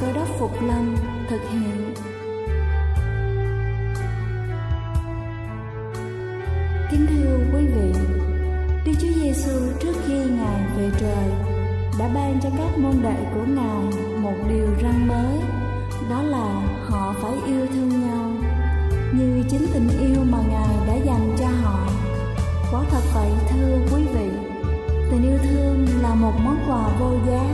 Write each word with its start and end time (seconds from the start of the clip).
Cơ 0.00 0.12
đốc 0.12 0.28
Phục 0.38 0.62
Lâm 0.62 0.96
thực 1.28 1.40
hiện. 1.50 1.94
Kính 6.90 7.06
thưa 7.06 7.38
quý 7.52 7.66
vị, 7.66 7.92
Đức 8.84 8.92
Chúa 9.00 9.12
Giêsu 9.22 9.50
trước 9.80 9.92
khi 10.06 10.14
Ngài 10.14 10.62
về 10.76 10.90
trời 11.00 11.30
đã 11.98 12.08
ban 12.14 12.40
cho 12.42 12.48
các 12.58 12.78
môn 12.78 13.02
đệ 13.02 13.16
của 13.34 13.44
Ngài 13.46 14.02
một 14.20 14.34
điều 14.48 14.66
răn 14.82 15.08
mới, 15.08 15.38
đó 16.10 16.22
là 16.22 16.78
họ 16.88 17.14
phải 17.22 17.32
yêu 17.46 17.66
thương 17.74 17.88
nhau 17.88 18.30
như 19.12 19.42
chính 19.48 19.66
tình 19.74 19.88
yêu 20.00 20.24
mà 20.30 20.38
Ngài 20.48 20.86
đã 20.86 20.94
dành 20.94 21.36
cho 21.38 21.46
họ. 21.62 21.88
Quả 22.72 22.84
thật 22.90 23.02
vậy 23.14 23.30
thưa 23.48 23.78
quý 23.94 24.02
vị, 24.14 24.30
tình 25.10 25.22
yêu 25.22 25.38
thương 25.42 25.86
là 26.02 26.14
một 26.14 26.32
món 26.44 26.56
quà 26.68 26.88
vô 26.98 27.10
giá 27.26 27.53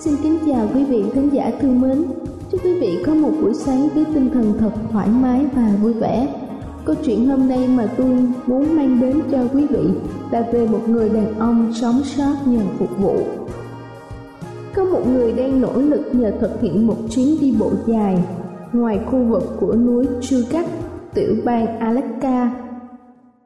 Xin 0.00 0.14
kính 0.22 0.38
chào 0.46 0.68
quý 0.74 0.84
vị 0.84 1.04
khán 1.14 1.28
giả 1.28 1.52
thương 1.60 1.80
mến. 1.80 2.04
Chúc 2.50 2.64
quý 2.64 2.80
vị 2.80 2.98
có 3.06 3.14
một 3.14 3.30
buổi 3.42 3.54
sáng 3.54 3.88
với 3.94 4.04
tinh 4.14 4.30
thần 4.34 4.52
thật 4.58 4.70
thoải 4.92 5.08
mái 5.08 5.46
và 5.54 5.74
vui 5.82 5.92
vẻ. 5.92 6.28
Câu 6.84 6.96
chuyện 7.04 7.28
hôm 7.28 7.48
nay 7.48 7.68
mà 7.68 7.86
tôi 7.96 8.06
muốn 8.46 8.76
mang 8.76 9.00
đến 9.00 9.20
cho 9.30 9.38
quý 9.54 9.66
vị 9.66 9.88
là 10.30 10.48
về 10.52 10.66
một 10.66 10.88
người 10.88 11.08
đàn 11.08 11.38
ông 11.38 11.72
sống 11.74 12.00
sót 12.04 12.34
nhờ 12.46 12.60
phục 12.78 12.98
vụ. 12.98 13.16
Có 14.74 14.84
một 14.84 15.02
người 15.14 15.32
đang 15.32 15.60
nỗ 15.60 15.72
lực 15.80 16.02
nhờ 16.12 16.32
thực 16.40 16.60
hiện 16.60 16.86
một 16.86 16.96
chuyến 17.10 17.36
đi 17.40 17.54
bộ 17.58 17.70
dài 17.86 18.24
ngoài 18.72 19.00
khu 19.10 19.24
vực 19.24 19.42
của 19.60 19.74
núi 19.74 20.06
Chugach, 20.20 20.68
tiểu 21.14 21.34
bang 21.44 21.78
Alaska 21.78 22.50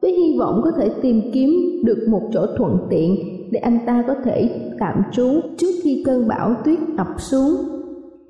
với 0.03 0.12
hy 0.12 0.39
vọng 0.39 0.61
có 0.65 0.71
thể 0.71 0.91
tìm 1.03 1.21
kiếm 1.33 1.81
được 1.84 2.06
một 2.09 2.23
chỗ 2.33 2.47
thuận 2.56 2.79
tiện 2.91 3.34
để 3.50 3.60
anh 3.60 3.78
ta 3.87 4.05
có 4.06 4.15
thể 4.25 4.71
tạm 4.81 5.03
trú 5.12 5.27
trước 5.59 5.72
khi 5.82 6.03
cơn 6.06 6.28
bão 6.28 6.55
tuyết 6.65 6.78
ập 6.97 7.06
xuống. 7.19 7.56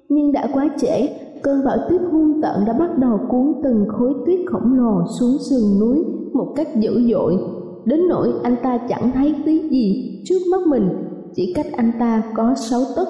Nhưng 0.09 0.33
đã 0.33 0.49
quá 0.53 0.69
trễ, 0.79 1.09
cơn 1.43 1.65
bão 1.65 1.77
tuyết 1.89 2.01
hung 2.13 2.43
tợn 2.43 2.65
đã 2.67 2.73
bắt 2.73 2.99
đầu 2.99 3.21
cuốn 3.29 3.53
từng 3.65 3.87
khối 3.89 4.15
tuyết 4.27 4.41
khổng 4.47 4.75
lồ 4.75 5.07
xuống 5.19 5.39
sườn 5.39 5.81
núi 5.81 6.05
một 6.33 6.53
cách 6.57 6.69
dữ 6.77 7.11
dội, 7.13 7.39
đến 7.85 8.01
nỗi 8.09 8.33
anh 8.43 8.57
ta 8.63 8.79
chẳng 8.89 9.11
thấy 9.15 9.35
tí 9.45 9.69
gì 9.69 10.21
trước 10.25 10.39
mắt 10.51 10.67
mình, 10.67 10.89
chỉ 11.35 11.53
cách 11.57 11.67
anh 11.77 11.93
ta 12.01 12.23
có 12.35 12.55
sáu 12.55 12.81
tấc. 12.97 13.09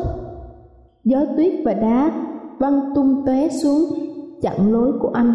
Gió 1.05 1.19
tuyết 1.37 1.53
và 1.65 1.75
đá 1.75 2.13
văng 2.59 2.81
tung 2.95 3.23
tóe 3.27 3.49
xuống 3.49 3.85
chặn 4.43 4.73
lối 4.73 4.93
của 5.01 5.11
anh 5.15 5.35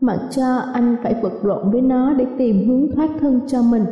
mặc 0.00 0.18
cho 0.30 0.56
anh 0.72 0.96
phải 1.02 1.14
vật 1.22 1.32
lộn 1.42 1.70
với 1.70 1.80
nó 1.80 2.12
để 2.12 2.26
tìm 2.38 2.68
hướng 2.68 2.96
thoát 2.96 3.10
thân 3.20 3.40
cho 3.46 3.62
mình. 3.62 3.84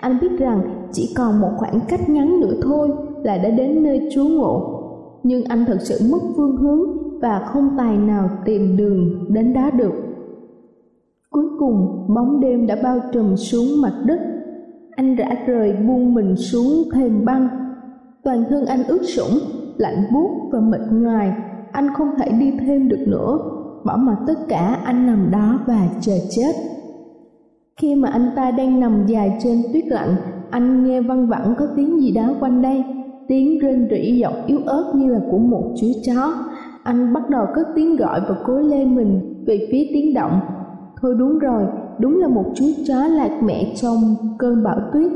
Anh 0.00 0.18
biết 0.20 0.38
rằng 0.38 0.60
chỉ 0.92 1.14
còn 1.16 1.40
một 1.40 1.50
khoảng 1.56 1.80
cách 1.88 2.08
ngắn 2.08 2.40
nữa 2.40 2.54
thôi 2.62 2.88
là 3.22 3.38
đã 3.38 3.50
đến 3.50 3.82
nơi 3.82 4.08
trú 4.14 4.24
ngụ. 4.24 4.60
Nhưng 5.22 5.44
anh 5.44 5.64
thật 5.66 5.78
sự 5.80 5.98
mất 6.12 6.18
phương 6.36 6.56
hướng 6.56 6.80
và 7.20 7.38
không 7.52 7.70
tài 7.78 7.96
nào 7.96 8.30
tìm 8.44 8.76
đường 8.76 9.24
đến 9.28 9.52
đó 9.52 9.70
được. 9.70 9.92
Cuối 11.30 11.46
cùng, 11.58 12.06
bóng 12.14 12.40
đêm 12.40 12.66
đã 12.66 12.76
bao 12.82 13.00
trùm 13.12 13.36
xuống 13.36 13.82
mặt 13.82 14.02
đất. 14.06 14.20
Anh 14.96 15.16
rã 15.16 15.28
rời 15.46 15.72
buông 15.72 16.14
mình 16.14 16.36
xuống 16.36 16.70
thềm 16.94 17.24
băng. 17.24 17.48
Toàn 18.24 18.44
thân 18.50 18.66
anh 18.66 18.84
ướt 18.88 19.02
sũng, 19.02 19.38
lạnh 19.76 20.02
buốt 20.12 20.30
và 20.52 20.60
mệt 20.60 20.80
nhoài. 20.92 21.32
Anh 21.72 21.88
không 21.94 22.08
thể 22.18 22.32
đi 22.40 22.52
thêm 22.60 22.88
được 22.88 23.04
nữa 23.06 23.38
bỏ 23.84 23.96
mặc 23.96 24.16
tất 24.26 24.38
cả 24.48 24.78
anh 24.84 25.06
nằm 25.06 25.30
đó 25.30 25.58
và 25.66 25.88
chờ 26.00 26.12
chết 26.30 26.52
khi 27.80 27.94
mà 27.94 28.08
anh 28.08 28.30
ta 28.36 28.50
đang 28.50 28.80
nằm 28.80 29.06
dài 29.06 29.38
trên 29.42 29.62
tuyết 29.72 29.86
lạnh 29.86 30.16
anh 30.50 30.84
nghe 30.84 31.00
văng 31.00 31.26
vẳng 31.26 31.54
có 31.58 31.66
tiếng 31.76 32.00
gì 32.00 32.12
đó 32.12 32.34
quanh 32.40 32.62
đây. 32.62 32.84
Tiếng 33.28 33.58
rên 33.58 33.88
rỉ 33.90 34.18
giọng 34.18 34.46
yếu 34.46 34.58
ớt 34.66 34.92
như 34.94 35.12
là 35.12 35.20
của 35.30 35.38
một 35.38 35.74
chú 35.80 35.86
chó. 36.06 36.34
Anh 36.82 37.12
bắt 37.12 37.30
đầu 37.30 37.46
cất 37.54 37.68
tiếng 37.74 37.96
gọi 37.96 38.20
và 38.28 38.34
cố 38.44 38.58
lê 38.58 38.84
mình 38.84 39.44
về 39.46 39.68
phía 39.70 39.86
tiếng 39.92 40.14
động. 40.14 40.40
Thôi 41.00 41.14
đúng 41.18 41.38
rồi 41.38 41.64
đúng 41.98 42.18
là 42.20 42.28
một 42.28 42.44
chú 42.54 42.64
chó 42.88 43.06
lạc 43.06 43.40
mẹ 43.42 43.74
trong 43.76 44.14
cơn 44.38 44.62
bão 44.62 44.80
tuyết. 44.92 45.12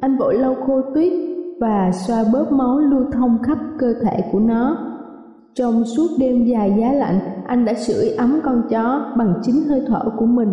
Anh 0.00 0.16
vội 0.16 0.34
lau 0.38 0.54
khô 0.66 0.80
tuyết 0.94 1.12
và 1.60 1.90
xoa 1.92 2.24
bớt 2.32 2.52
máu 2.52 2.78
lưu 2.78 3.04
thông 3.12 3.38
khắp 3.42 3.58
cơ 3.78 3.94
thể 4.02 4.20
của 4.32 4.40
nó. 4.40 4.76
Trong 5.54 5.84
suốt 5.84 6.08
đêm 6.18 6.44
dài 6.44 6.76
giá 6.80 6.92
lạnh, 6.92 7.18
anh 7.46 7.64
đã 7.64 7.74
sưởi 7.74 8.08
ấm 8.08 8.40
con 8.42 8.62
chó 8.70 9.12
bằng 9.16 9.34
chính 9.42 9.68
hơi 9.68 9.82
thở 9.86 10.02
của 10.16 10.26
mình. 10.26 10.52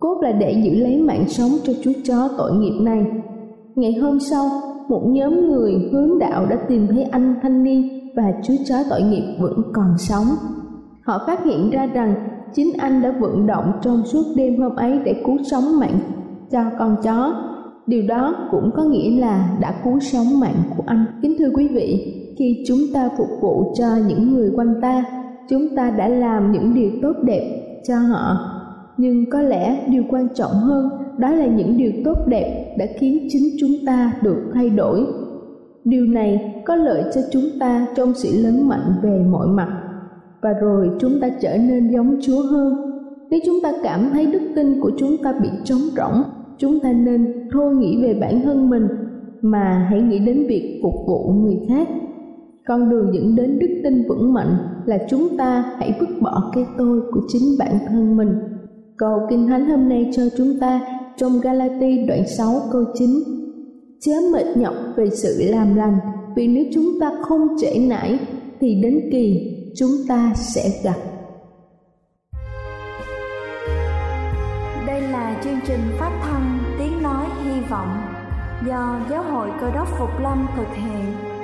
Cốt 0.00 0.20
là 0.22 0.32
để 0.32 0.62
giữ 0.64 0.70
lấy 0.70 1.00
mạng 1.00 1.24
sống 1.28 1.50
cho 1.64 1.72
chú 1.84 1.92
chó 2.04 2.28
tội 2.38 2.52
nghiệp 2.52 2.80
này. 2.80 3.06
Ngày 3.74 3.92
hôm 3.92 4.20
sau, 4.20 4.44
một 4.88 5.02
nhóm 5.06 5.48
người 5.48 5.88
hướng 5.92 6.18
đạo 6.18 6.46
đã 6.50 6.56
tìm 6.68 6.86
thấy 6.86 7.02
anh 7.02 7.34
thanh 7.42 7.62
niên 7.62 8.10
và 8.16 8.32
chú 8.42 8.54
chó 8.68 8.76
tội 8.90 9.02
nghiệp 9.02 9.36
vẫn 9.40 9.62
còn 9.72 9.98
sống. 9.98 10.26
Họ 11.02 11.24
phát 11.26 11.44
hiện 11.44 11.70
ra 11.70 11.86
rằng 11.86 12.14
chính 12.54 12.72
anh 12.78 13.02
đã 13.02 13.14
vận 13.20 13.46
động 13.46 13.72
trong 13.82 14.02
suốt 14.04 14.24
đêm 14.36 14.62
hôm 14.62 14.76
ấy 14.76 14.98
để 15.04 15.22
cứu 15.26 15.36
sống 15.50 15.80
mạng 15.80 15.98
cho 16.50 16.60
con 16.78 16.96
chó. 17.02 17.42
Điều 17.86 18.02
đó 18.08 18.34
cũng 18.50 18.70
có 18.76 18.84
nghĩa 18.84 19.20
là 19.20 19.56
đã 19.60 19.74
cứu 19.84 20.00
sống 20.00 20.40
mạng 20.40 20.62
của 20.76 20.82
anh. 20.86 21.04
Kính 21.22 21.36
thưa 21.38 21.50
quý 21.56 21.68
vị, 21.68 22.14
khi 22.38 22.64
chúng 22.68 22.78
ta 22.94 23.08
phục 23.18 23.28
vụ 23.40 23.72
cho 23.78 23.86
những 24.08 24.32
người 24.32 24.50
quanh 24.56 24.74
ta 24.82 25.04
chúng 25.48 25.76
ta 25.76 25.90
đã 25.90 26.08
làm 26.08 26.52
những 26.52 26.74
điều 26.74 26.90
tốt 27.02 27.12
đẹp 27.22 27.62
cho 27.88 27.98
họ 27.98 28.55
nhưng 28.96 29.30
có 29.30 29.40
lẽ 29.40 29.86
điều 29.90 30.02
quan 30.08 30.28
trọng 30.34 30.52
hơn 30.52 30.88
đó 31.18 31.30
là 31.30 31.46
những 31.46 31.76
điều 31.76 31.92
tốt 32.04 32.18
đẹp 32.26 32.76
đã 32.78 32.86
khiến 32.98 33.28
chính 33.28 33.56
chúng 33.60 33.86
ta 33.86 34.12
được 34.22 34.42
thay 34.54 34.70
đổi. 34.70 35.06
Điều 35.84 36.06
này 36.06 36.62
có 36.64 36.76
lợi 36.76 37.02
cho 37.14 37.20
chúng 37.32 37.44
ta 37.60 37.86
trong 37.96 38.14
sự 38.14 38.42
lớn 38.42 38.68
mạnh 38.68 38.94
về 39.02 39.24
mọi 39.30 39.46
mặt. 39.46 39.82
Và 40.40 40.52
rồi 40.52 40.90
chúng 40.98 41.20
ta 41.20 41.28
trở 41.40 41.56
nên 41.56 41.90
giống 41.90 42.16
chúa 42.22 42.42
hơn. 42.42 42.74
Nếu 43.30 43.40
chúng 43.46 43.56
ta 43.62 43.72
cảm 43.82 44.10
thấy 44.12 44.26
đức 44.26 44.42
tin 44.56 44.80
của 44.80 44.90
chúng 44.98 45.16
ta 45.22 45.34
bị 45.42 45.48
trống 45.64 45.78
rỗng, 45.96 46.22
chúng 46.58 46.80
ta 46.80 46.92
nên 46.92 47.48
thôi 47.52 47.74
nghĩ 47.74 48.02
về 48.02 48.14
bản 48.20 48.40
thân 48.44 48.70
mình, 48.70 48.88
mà 49.42 49.86
hãy 49.90 50.02
nghĩ 50.02 50.18
đến 50.18 50.46
việc 50.48 50.80
phục 50.82 50.94
vụ 51.06 51.32
người 51.32 51.58
khác. 51.68 51.88
Con 52.66 52.90
đường 52.90 53.14
dẫn 53.14 53.36
đến 53.36 53.58
đức 53.58 53.80
tin 53.84 54.02
vững 54.08 54.32
mạnh 54.34 54.56
là 54.86 54.98
chúng 55.08 55.36
ta 55.38 55.64
hãy 55.76 55.96
vứt 56.00 56.08
bỏ 56.20 56.50
cái 56.54 56.66
tôi 56.78 57.00
của 57.12 57.20
chính 57.28 57.42
bản 57.58 57.78
thân 57.88 58.16
mình. 58.16 58.28
Câu 58.98 59.26
Kinh 59.30 59.48
Thánh 59.48 59.68
hôm 59.68 59.88
nay 59.88 60.10
cho 60.16 60.22
chúng 60.38 60.60
ta 60.60 60.80
trong 61.16 61.40
Galati 61.40 62.06
đoạn 62.08 62.28
6 62.38 62.62
câu 62.72 62.84
9 62.94 63.10
Chớ 64.00 64.12
mệt 64.32 64.56
nhọc 64.56 64.74
về 64.96 65.10
sự 65.10 65.42
làm 65.50 65.76
lành, 65.76 65.98
vì 66.36 66.48
nếu 66.48 66.64
chúng 66.74 67.00
ta 67.00 67.10
không 67.22 67.48
trễ 67.60 67.78
nải, 67.78 68.18
thì 68.60 68.80
đến 68.82 69.00
kỳ 69.12 69.56
chúng 69.76 69.90
ta 70.08 70.32
sẽ 70.36 70.70
gặp. 70.84 70.96
Đây 74.86 75.00
là 75.00 75.40
chương 75.44 75.60
trình 75.66 75.80
phát 75.98 76.20
thanh 76.22 76.58
Tiếng 76.78 77.02
Nói 77.02 77.26
Hy 77.44 77.60
Vọng 77.70 77.88
do 78.66 79.00
Giáo 79.10 79.22
hội 79.22 79.48
Cơ 79.60 79.70
đốc 79.74 79.88
Phục 79.98 80.20
Lâm 80.22 80.46
thực 80.56 80.74
hiện 80.74 81.36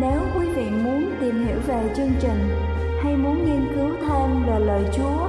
nếu 0.00 0.20
quý 0.38 0.48
vị 0.48 0.70
muốn 0.84 1.10
tìm 1.20 1.46
hiểu 1.46 1.56
về 1.66 1.94
chương 1.96 2.12
trình 2.20 2.48
hay 3.02 3.16
muốn 3.16 3.44
nghiên 3.44 3.74
cứu 3.74 3.90
thêm 4.00 4.46
về 4.46 4.58
lời 4.58 4.84
Chúa, 4.96 5.28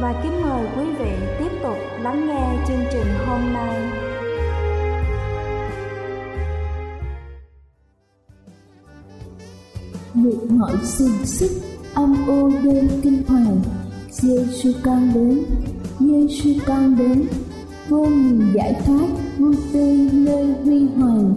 và 0.00 0.20
kính 0.22 0.42
mời 0.42 0.66
quý 0.76 0.84
vị 0.98 1.10
tiếp 1.38 1.50
tục 1.62 1.76
lắng 2.00 2.26
nghe 2.26 2.64
chương 2.68 2.84
trình 2.92 3.06
hôm 3.26 3.52
nay. 3.52 3.90
Nguyện 10.14 10.58
mọi 10.58 10.76
xin 10.84 11.26
sức 11.26 11.50
âm 11.94 12.28
ô 12.28 12.50
đêm 12.64 12.88
kinh 13.02 13.22
hoàng. 13.26 13.60
Giêsu 14.10 14.72
con 14.82 15.10
đến 15.14 15.44
Giêsu 16.00 16.50
con 16.66 16.96
đến. 16.98 17.26
Vô 17.88 18.06
nhìn 18.06 18.52
giải 18.54 18.74
thoát 18.86 19.06
vui 19.38 19.56
tươi 19.72 20.08
nơi 20.12 20.46
huy 20.64 20.86
hoàng. 20.96 21.34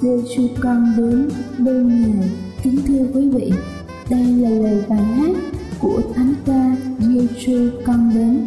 Giêsu 0.00 0.42
con 0.60 0.94
đến 0.96 1.28
bên 1.58 1.88
ngài 1.88 2.28
kính 2.62 2.76
thưa 2.86 3.06
quý 3.14 3.28
vị, 3.28 3.52
đây 4.10 4.24
là 4.24 4.50
lời 4.50 4.84
bài 4.88 5.04
hát 5.04 5.49
của 5.80 6.02
thánh 6.14 6.34
ca 6.46 6.76
Giêsu 6.98 7.70
con 7.86 8.10
đến. 8.14 8.46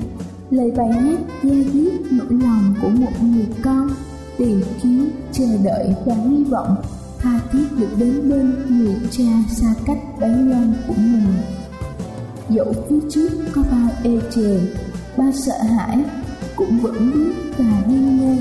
Lời 0.50 0.71
bài 0.77 0.94
hát 0.94 1.19
gieo 1.44 1.63
viết 1.74 1.91
nỗi 2.12 2.27
lòng 2.30 2.75
của 2.81 2.89
một 2.89 3.12
người 3.21 3.47
con, 3.63 3.89
tìm 4.38 4.62
kiếm, 4.83 5.09
chờ 5.31 5.57
đợi 5.63 5.95
và 6.06 6.15
hy 6.15 6.44
vọng, 6.44 6.75
tha 7.19 7.39
thiết 7.51 7.65
được 7.80 7.89
đến 7.97 8.30
bên 8.30 8.53
người 8.69 8.95
cha 9.12 9.24
xa 9.50 9.74
cách 9.85 10.00
bấy 10.19 10.30
lâu 10.30 10.63
của 10.88 10.94
mình. 10.97 11.33
Dẫu 12.50 12.74
phía 12.89 13.00
trước 13.09 13.30
có 13.53 13.63
bao 13.71 13.89
ê 14.03 14.19
chề 14.35 14.59
bao 15.18 15.31
sợ 15.31 15.57
hãi, 15.63 16.03
cũng 16.56 16.80
vẫn 16.80 17.12
biết 17.13 17.33
và 17.57 17.83
đi 17.88 17.95
ngơ 17.95 18.35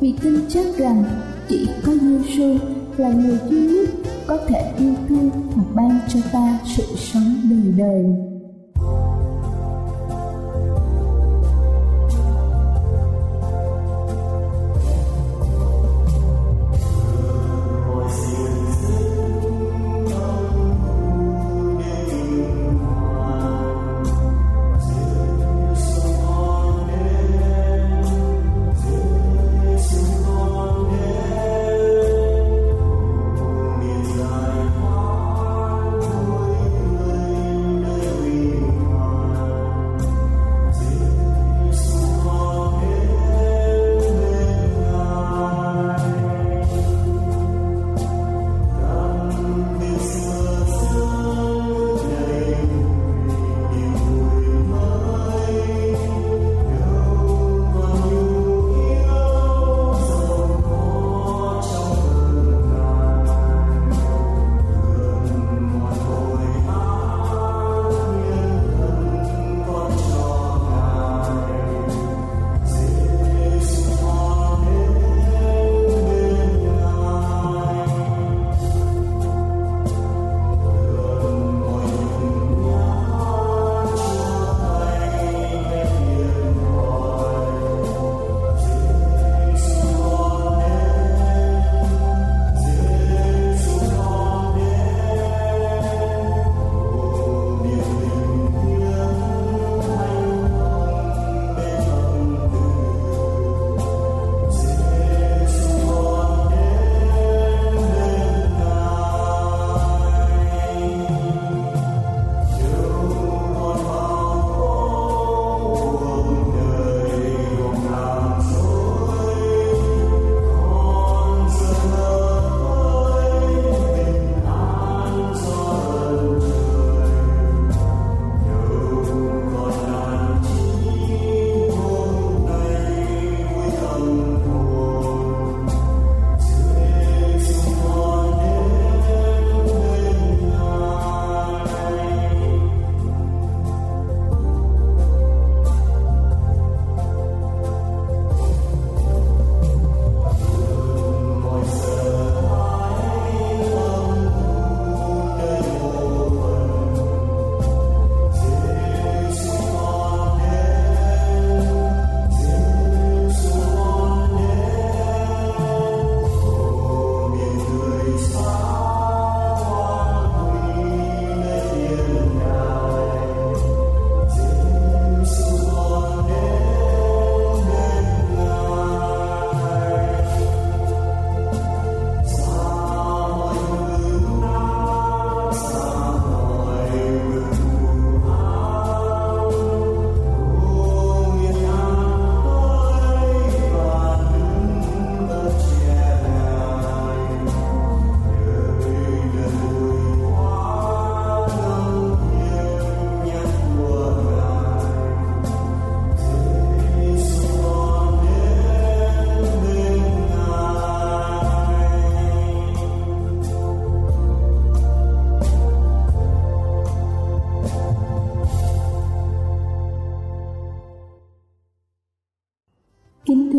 vì 0.00 0.14
tin 0.22 0.34
chắc 0.48 0.66
rằng 0.78 1.04
chỉ 1.48 1.68
có 1.86 1.92
Giêsu 1.92 2.56
là 2.96 3.12
người 3.12 3.38
duy 3.50 3.60
nhất 3.60 3.88
có 4.26 4.38
thể 4.48 4.72
yêu 4.78 4.94
thương 5.08 5.30
và 5.56 5.62
ban 5.74 6.00
cho 6.08 6.20
ta 6.32 6.58
sự 6.76 6.84
sống 6.96 7.36
đời 7.50 7.72
đời. 7.76 8.31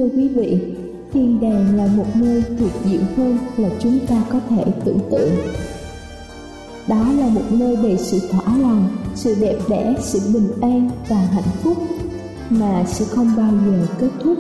Thưa 0.04 0.10
quý 0.18 0.28
vị, 0.28 0.58
thiên 1.14 1.42
đàng 1.42 1.78
là 1.78 1.88
một 1.88 2.06
nơi 2.16 2.44
tuyệt 2.60 2.72
diệu 2.86 3.02
hơn 3.18 3.38
là 3.58 3.70
chúng 3.80 4.00
ta 4.08 4.24
có 4.32 4.40
thể 4.50 4.64
tưởng 4.86 5.00
tượng. 5.12 5.32
Đó 6.88 7.06
là 7.18 7.28
một 7.28 7.42
nơi 7.52 7.76
đầy 7.76 7.98
sự 7.98 8.20
thỏa 8.32 8.58
lòng, 8.58 8.88
sự 9.16 9.36
đẹp 9.42 9.58
đẽ, 9.70 9.94
sự 10.00 10.20
bình 10.34 10.48
an 10.62 10.90
và 11.10 11.16
hạnh 11.16 11.52
phúc 11.64 11.78
mà 12.50 12.84
sẽ 12.88 13.06
không 13.06 13.32
bao 13.38 13.52
giờ 13.66 13.88
kết 14.00 14.10
thúc. 14.24 14.38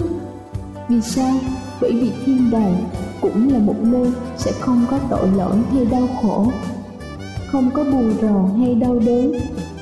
Vì 0.89 1.01
sao? 1.01 1.36
Bởi 1.82 1.91
vì 1.91 2.12
thiên 2.25 2.51
đàng 2.51 2.84
cũng 3.22 3.53
là 3.53 3.60
một 3.60 3.75
nơi 3.82 4.08
sẽ 4.38 4.51
không 4.51 4.86
có 4.91 5.00
tội 5.10 5.27
lỗi 5.38 5.58
hay 5.72 5.86
đau 5.86 6.08
khổ, 6.22 6.48
không 7.51 7.72
có 7.74 7.84
buồn 7.84 8.13
rầu 8.22 8.51
hay 8.58 8.75
đau 8.75 9.00
đớn. 9.00 9.32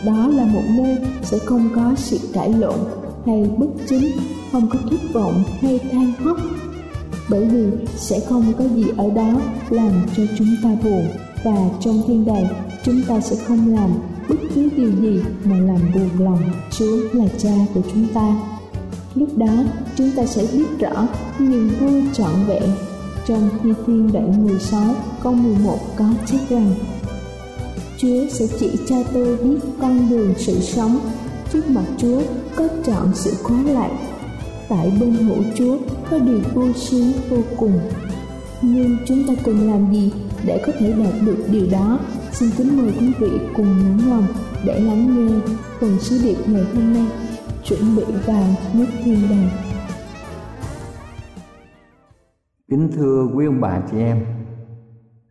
Đó 0.06 0.28
là 0.28 0.46
một 0.46 0.64
nơi 0.78 0.98
sẽ 1.24 1.38
không 1.40 1.70
có 1.76 1.92
sự 1.98 2.18
cãi 2.34 2.54
lộn 2.54 2.80
hay 3.26 3.50
bất 3.58 3.70
chính 3.90 4.12
không 4.52 4.70
có 4.70 4.80
thất 4.90 5.14
vọng 5.14 5.44
hay 5.62 5.80
than 5.92 6.14
khóc 6.24 6.38
bởi 7.30 7.46
vì 7.46 7.66
sẽ 7.96 8.20
không 8.20 8.54
có 8.60 8.66
gì 8.76 8.86
ở 8.98 9.10
đó 9.10 9.42
làm 9.70 9.92
cho 10.18 10.24
chúng 10.38 10.56
ta 10.64 10.70
buồn 10.84 11.08
và 11.44 11.70
trong 11.80 12.02
thiên 12.08 12.26
đàng, 12.26 12.48
chúng 12.84 13.02
ta 13.08 13.20
sẽ 13.20 13.36
không 13.48 13.74
làm 13.74 13.90
bất 14.30 14.36
cứ 14.56 14.70
điều 14.78 14.92
gì 15.02 15.20
mà 15.44 15.56
làm 15.58 15.92
buồn 15.94 16.10
lòng 16.20 16.40
Chúa 16.72 16.98
là 17.14 17.26
cha 17.38 17.54
của 17.74 17.82
chúng 17.94 18.08
ta. 18.14 18.36
Lúc 19.16 19.38
đó, 19.38 19.64
chúng 19.96 20.12
ta 20.16 20.26
sẽ 20.26 20.48
biết 20.54 20.66
rõ 20.80 21.08
niềm 21.40 21.70
vui 21.80 22.04
trọn 22.14 22.34
vẹn. 22.48 22.64
Trong 23.28 23.50
Thi 23.64 23.70
Thiên 23.88 24.12
đoạn 24.12 24.48
16 24.48 24.96
câu 25.24 25.34
11 25.34 25.78
có 25.96 26.06
chép 26.26 26.40
rằng, 26.50 26.74
Chúa 27.98 28.30
sẽ 28.30 28.46
chỉ 28.60 28.72
cho 28.90 29.04
tôi 29.14 29.38
biết 29.38 29.60
con 29.82 30.10
đường 30.10 30.34
sự 30.38 30.60
sống 30.60 31.00
Trước 31.54 31.70
mặt 31.70 31.86
Chúa 31.98 32.22
có 32.56 32.68
chọn 32.86 33.12
sự 33.14 33.34
khó 33.44 33.56
lại. 33.66 33.92
Tại 34.72 34.92
bên 35.02 35.14
hữu 35.14 35.44
Chúa 35.56 35.78
có 36.12 36.20
điều 36.20 36.40
vui 36.54 36.74
sướng 36.74 37.12
vô 37.30 37.38
cùng. 37.58 37.80
Nhưng 38.62 38.98
chúng 39.06 39.18
ta 39.28 39.34
cần 39.44 39.72
làm 39.72 39.94
gì 39.94 40.14
để 40.46 40.64
có 40.66 40.74
thể 40.80 40.94
đạt 40.94 41.14
được 41.26 41.46
điều 41.52 41.68
đó? 41.72 42.00
Xin 42.32 42.50
kính 42.58 42.78
mời 42.78 42.94
quý 43.00 43.14
vị 43.20 43.30
cùng 43.56 43.66
lắng 43.66 44.00
lòng 44.10 44.28
để 44.66 44.80
lắng 44.80 45.16
nghe 45.16 45.54
phần 45.80 46.00
sứ 46.00 46.20
điệp 46.24 46.38
ngày 46.48 46.64
hôm 46.76 46.94
nay. 46.94 47.06
Chuẩn 47.64 47.96
bị 47.96 48.04
vào 48.26 48.44
nước 48.74 48.86
thiên 49.04 49.18
đàng. 49.30 49.50
Kính 52.70 52.90
thưa 52.96 53.28
quý 53.36 53.46
ông 53.46 53.62
bà 53.62 53.82
chị 53.92 53.98
em, 53.98 54.26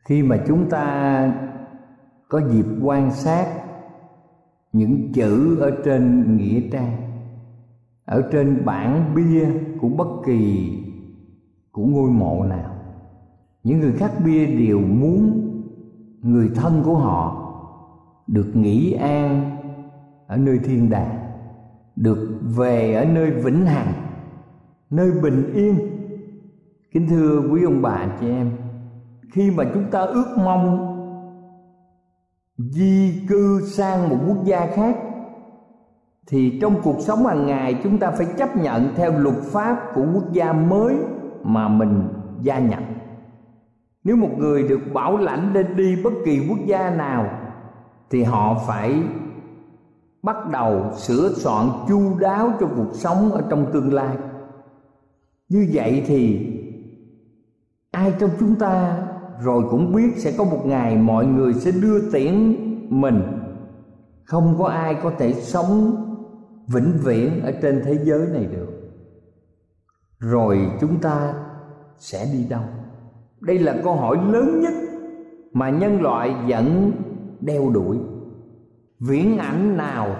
khi 0.08 0.22
mà 0.22 0.36
chúng 0.48 0.70
ta 0.70 1.32
có 2.28 2.40
dịp 2.52 2.66
quan 2.82 3.10
sát 3.14 3.46
những 4.72 5.12
chữ 5.14 5.58
ở 5.60 5.70
trên 5.84 6.36
nghĩa 6.36 6.60
trang 6.72 7.09
ở 8.10 8.28
trên 8.32 8.64
bảng 8.64 9.14
bia 9.14 9.48
của 9.80 9.88
bất 9.88 10.08
kỳ, 10.26 10.72
của 11.72 11.82
ngôi 11.82 12.10
mộ 12.10 12.44
nào, 12.44 12.74
những 13.64 13.80
người 13.80 13.92
khác 13.92 14.12
bia 14.24 14.46
đều 14.46 14.78
muốn 14.80 15.50
người 16.22 16.50
thân 16.54 16.82
của 16.84 16.94
họ 16.94 17.52
được 18.26 18.50
nghỉ 18.54 18.92
an 18.92 19.56
ở 20.26 20.36
nơi 20.36 20.58
thiên 20.58 20.90
đàng, 20.90 21.18
được 21.96 22.40
về 22.42 22.94
ở 22.94 23.04
nơi 23.04 23.30
vĩnh 23.30 23.66
hằng, 23.66 23.92
nơi 24.90 25.10
bình 25.22 25.52
yên. 25.54 25.76
Kính 26.92 27.06
thưa 27.08 27.42
quý 27.52 27.64
ông 27.64 27.82
bà, 27.82 28.16
chị 28.20 28.28
em, 28.28 28.50
khi 29.32 29.50
mà 29.50 29.64
chúng 29.74 29.90
ta 29.90 30.00
ước 30.00 30.36
mong 30.38 30.96
di 32.58 33.26
cư 33.28 33.60
sang 33.66 34.08
một 34.08 34.16
quốc 34.28 34.44
gia 34.44 34.66
khác 34.66 34.96
thì 36.30 36.58
trong 36.60 36.82
cuộc 36.82 37.00
sống 37.00 37.26
hàng 37.26 37.46
ngày, 37.46 37.80
chúng 37.82 37.98
ta 37.98 38.10
phải 38.10 38.26
chấp 38.36 38.56
nhận 38.56 38.94
theo 38.96 39.18
luật 39.18 39.36
pháp 39.36 39.76
của 39.94 40.04
quốc 40.14 40.32
gia 40.32 40.52
mới 40.52 40.96
mà 41.42 41.68
mình 41.68 42.08
gia 42.42 42.58
nhập. 42.58 42.82
Nếu 44.04 44.16
một 44.16 44.30
người 44.38 44.68
được 44.68 44.80
bảo 44.94 45.16
lãnh 45.16 45.52
lên 45.52 45.76
đi 45.76 45.96
bất 46.04 46.12
kỳ 46.24 46.46
quốc 46.48 46.58
gia 46.66 46.90
nào, 46.90 47.30
thì 48.10 48.22
họ 48.22 48.56
phải 48.66 49.02
bắt 50.22 50.36
đầu 50.50 50.92
sửa 50.96 51.32
soạn 51.36 51.66
chu 51.88 52.18
đáo 52.18 52.52
cho 52.60 52.66
cuộc 52.76 52.94
sống 52.94 53.32
ở 53.32 53.42
trong 53.50 53.66
tương 53.72 53.92
lai. 53.92 54.16
Như 55.48 55.68
vậy 55.72 56.04
thì 56.06 56.46
ai 57.90 58.12
trong 58.18 58.30
chúng 58.40 58.54
ta 58.54 58.98
rồi 59.42 59.64
cũng 59.70 59.94
biết 59.94 60.12
sẽ 60.16 60.32
có 60.38 60.44
một 60.44 60.66
ngày 60.66 60.96
mọi 60.96 61.26
người 61.26 61.54
sẽ 61.54 61.70
đưa 61.70 62.10
tiễn 62.12 62.56
mình. 63.00 63.22
Không 64.24 64.54
có 64.58 64.66
ai 64.68 64.96
có 65.02 65.12
thể 65.18 65.32
sống 65.32 66.06
vĩnh 66.72 66.92
viễn 67.04 67.42
ở 67.42 67.52
trên 67.62 67.82
thế 67.84 67.98
giới 68.04 68.26
này 68.26 68.46
được. 68.46 68.68
Rồi 70.18 70.70
chúng 70.80 71.00
ta 71.00 71.34
sẽ 71.98 72.26
đi 72.32 72.44
đâu? 72.44 72.62
Đây 73.40 73.58
là 73.58 73.76
câu 73.84 73.94
hỏi 73.94 74.16
lớn 74.32 74.60
nhất 74.60 74.72
mà 75.52 75.70
nhân 75.70 76.02
loại 76.02 76.34
vẫn 76.48 76.92
đeo 77.40 77.70
đuổi. 77.70 77.98
Viễn 79.00 79.38
ảnh 79.38 79.76
nào 79.76 80.16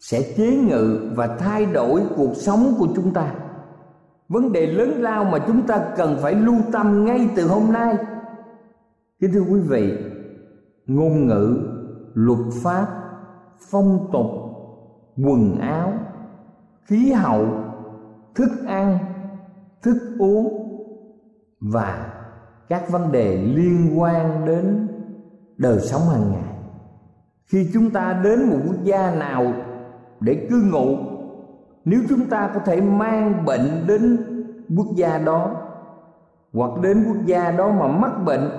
sẽ 0.00 0.34
chế 0.36 0.56
ngự 0.56 1.10
và 1.14 1.36
thay 1.38 1.66
đổi 1.66 2.02
cuộc 2.16 2.32
sống 2.34 2.74
của 2.78 2.88
chúng 2.94 3.12
ta? 3.12 3.34
Vấn 4.28 4.52
đề 4.52 4.66
lớn 4.66 4.90
lao 4.90 5.24
mà 5.24 5.38
chúng 5.46 5.66
ta 5.66 5.84
cần 5.96 6.16
phải 6.22 6.34
lưu 6.34 6.56
tâm 6.72 7.04
ngay 7.04 7.28
từ 7.36 7.46
hôm 7.46 7.72
nay. 7.72 7.96
Kính 9.20 9.32
thưa 9.32 9.40
quý 9.40 9.60
vị, 9.60 9.98
ngôn 10.86 11.26
ngữ, 11.26 11.58
luật 12.14 12.40
pháp, 12.62 12.86
phong 13.70 14.08
tục 14.12 14.41
quần 15.16 15.58
áo, 15.60 15.92
khí 16.84 17.12
hậu, 17.12 17.46
thức 18.34 18.50
ăn, 18.66 18.98
thức 19.82 20.16
uống 20.18 20.58
và 21.60 22.12
các 22.68 22.90
vấn 22.90 23.12
đề 23.12 23.36
liên 23.36 24.00
quan 24.00 24.46
đến 24.46 24.88
đời 25.56 25.80
sống 25.80 26.02
hàng 26.02 26.32
ngày. 26.32 26.54
Khi 27.46 27.70
chúng 27.74 27.90
ta 27.90 28.20
đến 28.24 28.42
một 28.50 28.58
quốc 28.66 28.84
gia 28.84 29.14
nào 29.14 29.52
để 30.20 30.46
cư 30.50 30.62
ngụ, 30.72 30.96
nếu 31.84 32.00
chúng 32.08 32.26
ta 32.26 32.50
có 32.54 32.60
thể 32.60 32.80
mang 32.80 33.44
bệnh 33.44 33.86
đến 33.86 34.16
quốc 34.76 34.86
gia 34.96 35.18
đó 35.18 35.56
hoặc 36.52 36.80
đến 36.82 37.04
quốc 37.08 37.26
gia 37.26 37.50
đó 37.50 37.70
mà 37.70 37.86
mắc 37.86 38.12
bệnh, 38.24 38.50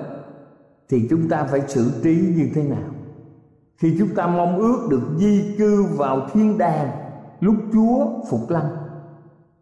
thì 0.90 1.08
chúng 1.10 1.30
ta 1.30 1.44
phải 1.44 1.62
xử 1.68 1.92
trí 2.04 2.34
như 2.38 2.50
thế 2.56 2.64
nào? 2.64 2.93
Khi 3.78 3.96
chúng 4.00 4.16
ta 4.16 4.28
mong 4.28 4.58
ước 4.58 4.88
được 4.90 5.02
di 5.18 5.56
cư 5.58 5.86
vào 5.98 6.28
thiên 6.34 6.58
đàng, 6.58 6.92
lúc 7.40 7.56
chúa 7.74 8.08
phục 8.30 8.50
lâm, 8.50 8.64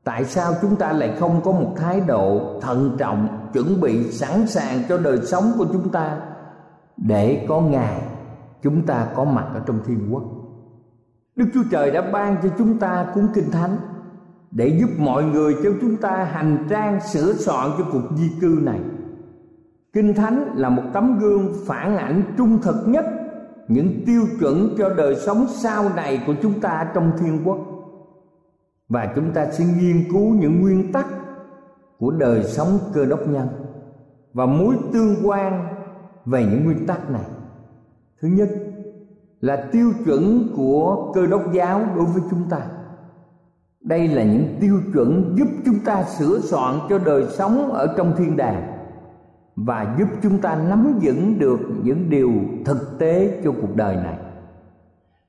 tại 0.03 0.25
sao 0.25 0.53
chúng 0.61 0.75
ta 0.75 0.93
lại 0.93 1.15
không 1.19 1.41
có 1.43 1.51
một 1.51 1.73
thái 1.77 2.01
độ 2.01 2.59
thận 2.61 2.95
trọng, 2.97 3.27
chuẩn 3.53 3.81
bị 3.81 4.11
sẵn 4.11 4.47
sàng 4.47 4.83
cho 4.89 4.97
đời 4.97 5.19
sống 5.25 5.51
của 5.57 5.65
chúng 5.73 5.89
ta 5.89 6.17
để 6.97 7.45
có 7.49 7.61
ngày 7.61 8.01
chúng 8.63 8.85
ta 8.85 9.07
có 9.15 9.23
mặt 9.23 9.47
ở 9.53 9.61
trong 9.65 9.79
thiên 9.85 10.13
quốc? 10.13 10.23
Đức 11.35 11.45
chúa 11.53 11.63
trời 11.71 11.91
đã 11.91 12.01
ban 12.01 12.37
cho 12.43 12.49
chúng 12.57 12.79
ta 12.79 13.05
cuốn 13.15 13.27
kinh 13.33 13.51
thánh 13.51 13.77
để 14.51 14.77
giúp 14.79 14.89
mọi 14.97 15.23
người 15.23 15.55
cho 15.63 15.69
chúng 15.81 15.97
ta 15.97 16.23
hành 16.23 16.67
trang 16.69 16.99
sửa 17.01 17.33
soạn 17.33 17.69
cho 17.77 17.85
cuộc 17.91 18.15
di 18.15 18.31
cư 18.41 18.59
này. 18.61 18.79
Kinh 19.93 20.13
thánh 20.13 20.53
là 20.55 20.69
một 20.69 20.83
tấm 20.93 21.19
gương 21.19 21.53
phản 21.65 21.97
ảnh 21.97 22.23
trung 22.37 22.61
thực 22.61 22.87
nhất 22.87 23.05
những 23.67 24.05
tiêu 24.05 24.21
chuẩn 24.39 24.75
cho 24.77 24.89
đời 24.89 25.15
sống 25.15 25.45
sau 25.49 25.89
này 25.95 26.23
của 26.27 26.33
chúng 26.41 26.59
ta 26.59 26.91
trong 26.93 27.11
thiên 27.19 27.41
quốc. 27.45 27.57
Và 28.89 29.13
chúng 29.15 29.31
ta 29.33 29.51
sẽ 29.51 29.65
nghiên 29.65 30.11
cứu 30.11 30.29
những 30.33 30.61
nguyên 30.61 30.91
tắc 30.91 31.07
của 31.97 32.11
đời 32.11 32.43
sống 32.43 32.79
cơ 32.93 33.05
đốc 33.05 33.27
nhân 33.27 33.47
và 34.33 34.45
mối 34.45 34.75
tương 34.93 35.15
quan 35.23 35.67
về 36.25 36.45
những 36.45 36.65
nguyên 36.65 36.87
tắc 36.87 37.09
này. 37.09 37.25
Thứ 38.21 38.27
nhất 38.27 38.49
là 39.41 39.67
tiêu 39.71 39.91
chuẩn 40.05 40.49
của 40.55 41.11
cơ 41.13 41.27
đốc 41.27 41.53
giáo 41.53 41.81
đối 41.95 42.05
với 42.05 42.21
chúng 42.29 42.49
ta. 42.49 42.61
Đây 43.81 44.07
là 44.07 44.23
những 44.23 44.57
tiêu 44.59 44.79
chuẩn 44.93 45.35
giúp 45.37 45.47
chúng 45.65 45.79
ta 45.85 46.03
sửa 46.03 46.39
soạn 46.39 46.79
cho 46.89 46.99
đời 46.99 47.25
sống 47.29 47.71
ở 47.71 47.93
trong 47.97 48.13
thiên 48.17 48.37
đàng 48.37 48.70
và 49.55 49.95
giúp 49.99 50.07
chúng 50.23 50.37
ta 50.37 50.55
nắm 50.55 50.99
vững 51.01 51.39
được 51.39 51.59
những 51.83 52.09
điều 52.09 52.31
thực 52.65 52.99
tế 52.99 53.41
cho 53.43 53.51
cuộc 53.61 53.75
đời 53.75 53.95
này. 53.95 54.17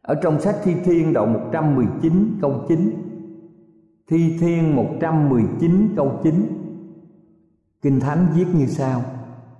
Ở 0.03 0.15
trong 0.15 0.41
sách 0.41 0.57
Thi 0.63 0.75
Thiên 0.85 1.13
đoạn 1.13 1.33
119 1.33 2.39
câu 2.41 2.65
9 2.69 2.91
Thi 4.09 4.39
Thiên 4.41 4.77
119 4.77 5.93
câu 5.97 6.21
9 6.23 6.63
Kinh 7.83 8.01
Thánh 8.01 8.27
viết 8.35 8.47
như 8.55 8.67
sau. 8.67 9.03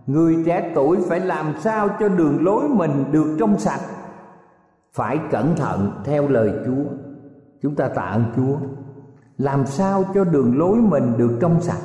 Người 0.07 0.37
trẻ 0.47 0.73
tuổi 0.75 0.99
phải 1.09 1.21
làm 1.21 1.55
sao 1.61 1.89
cho 2.01 2.09
đường 2.09 2.45
lối 2.45 2.69
mình 2.69 3.05
được 3.13 3.37
trong 3.39 3.59
sạch? 3.59 3.81
Phải 4.93 5.19
cẩn 5.31 5.57
thận 5.57 5.91
theo 6.05 6.29
lời 6.29 6.53
Chúa. 6.67 6.85
Chúng 7.63 7.75
ta 7.75 7.89
tạ 7.89 8.03
ơn 8.03 8.25
Chúa. 8.37 8.57
Làm 9.39 9.67
sao 9.67 10.05
cho 10.15 10.25
đường 10.25 10.59
lối 10.59 10.77
mình 10.77 11.13
được 11.17 11.39
trong 11.41 11.61
sạch? 11.61 11.83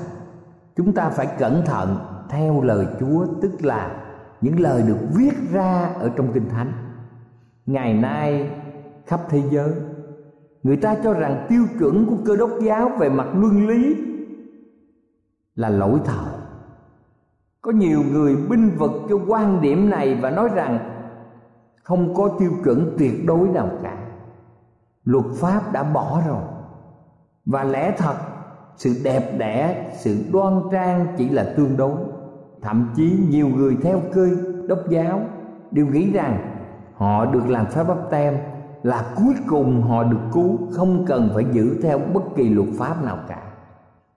Chúng 0.76 0.94
ta 0.94 1.10
phải 1.10 1.28
cẩn 1.40 1.62
thận 1.66 1.98
theo 2.30 2.62
lời 2.62 2.88
Chúa, 3.00 3.26
Tức 3.42 3.52
là 3.66 4.04
những 4.42 4.60
lời 4.60 4.84
được 4.88 5.00
viết 5.16 5.34
ra 5.52 5.94
ở 6.00 6.12
trong 6.16 6.34
Kinh 6.34 6.50
Thánh. 6.50 6.72
Ngày 7.66 7.94
nay, 7.94 8.50
khắp 9.06 9.22
thế 9.30 9.42
giới, 9.50 9.72
Người 10.64 10.78
ta 10.78 10.96
cho 11.04 11.14
rằng 11.14 11.46
tiêu 11.50 11.64
chuẩn 11.80 12.06
của 12.06 12.16
cơ 12.26 12.36
đốc 12.36 12.50
giáo 12.62 12.92
về 13.00 13.10
mặt 13.10 13.28
luân 13.34 13.68
lý 13.68 13.96
là 15.56 15.70
lỗi 15.70 16.00
thời 16.06 16.38
có 17.62 17.72
nhiều 17.72 18.04
người 18.12 18.36
binh 18.36 18.70
vực 18.78 18.92
cho 19.10 19.20
quan 19.28 19.62
điểm 19.62 19.90
này 19.90 20.16
và 20.16 20.30
nói 20.30 20.50
rằng 20.56 20.80
không 21.84 22.14
có 22.16 22.30
tiêu 22.40 22.52
chuẩn 22.64 22.96
tuyệt 23.00 23.26
đối 23.26 23.48
nào 23.48 23.70
cả. 23.84 23.98
Luật 25.04 25.26
pháp 25.36 25.72
đã 25.72 25.84
bỏ 25.84 26.22
rồi. 26.28 26.44
Và 27.46 27.64
lẽ 27.64 27.96
thật, 27.98 28.16
sự 28.78 29.02
đẹp 29.04 29.38
đẽ, 29.38 29.92
sự 30.00 30.18
đoan 30.34 30.62
trang 30.72 31.08
chỉ 31.18 31.30
là 31.30 31.54
tương 31.58 31.78
đối 31.78 31.98
thậm 32.62 32.90
chí 32.96 33.18
nhiều 33.30 33.48
người 33.48 33.78
theo 33.82 34.02
cơ 34.14 34.30
đốc 34.68 34.90
giáo, 34.90 35.22
đều 35.72 35.88
nghĩ 35.88 36.12
rằng 36.12 36.38
họ 36.96 37.26
được 37.26 37.50
làm 37.50 37.66
phép 37.66 37.84
bắp 37.88 37.98
tem 38.12 38.34
là 38.84 39.14
cuối 39.16 39.36
cùng 39.48 39.82
họ 39.82 40.04
được 40.04 40.22
cứu, 40.34 40.58
không 40.72 41.06
cần 41.06 41.30
phải 41.34 41.46
giữ 41.52 41.82
theo 41.82 42.00
bất 42.14 42.24
kỳ 42.36 42.50
luật 42.50 42.68
pháp 42.78 43.04
nào 43.04 43.18
cả. 43.28 43.44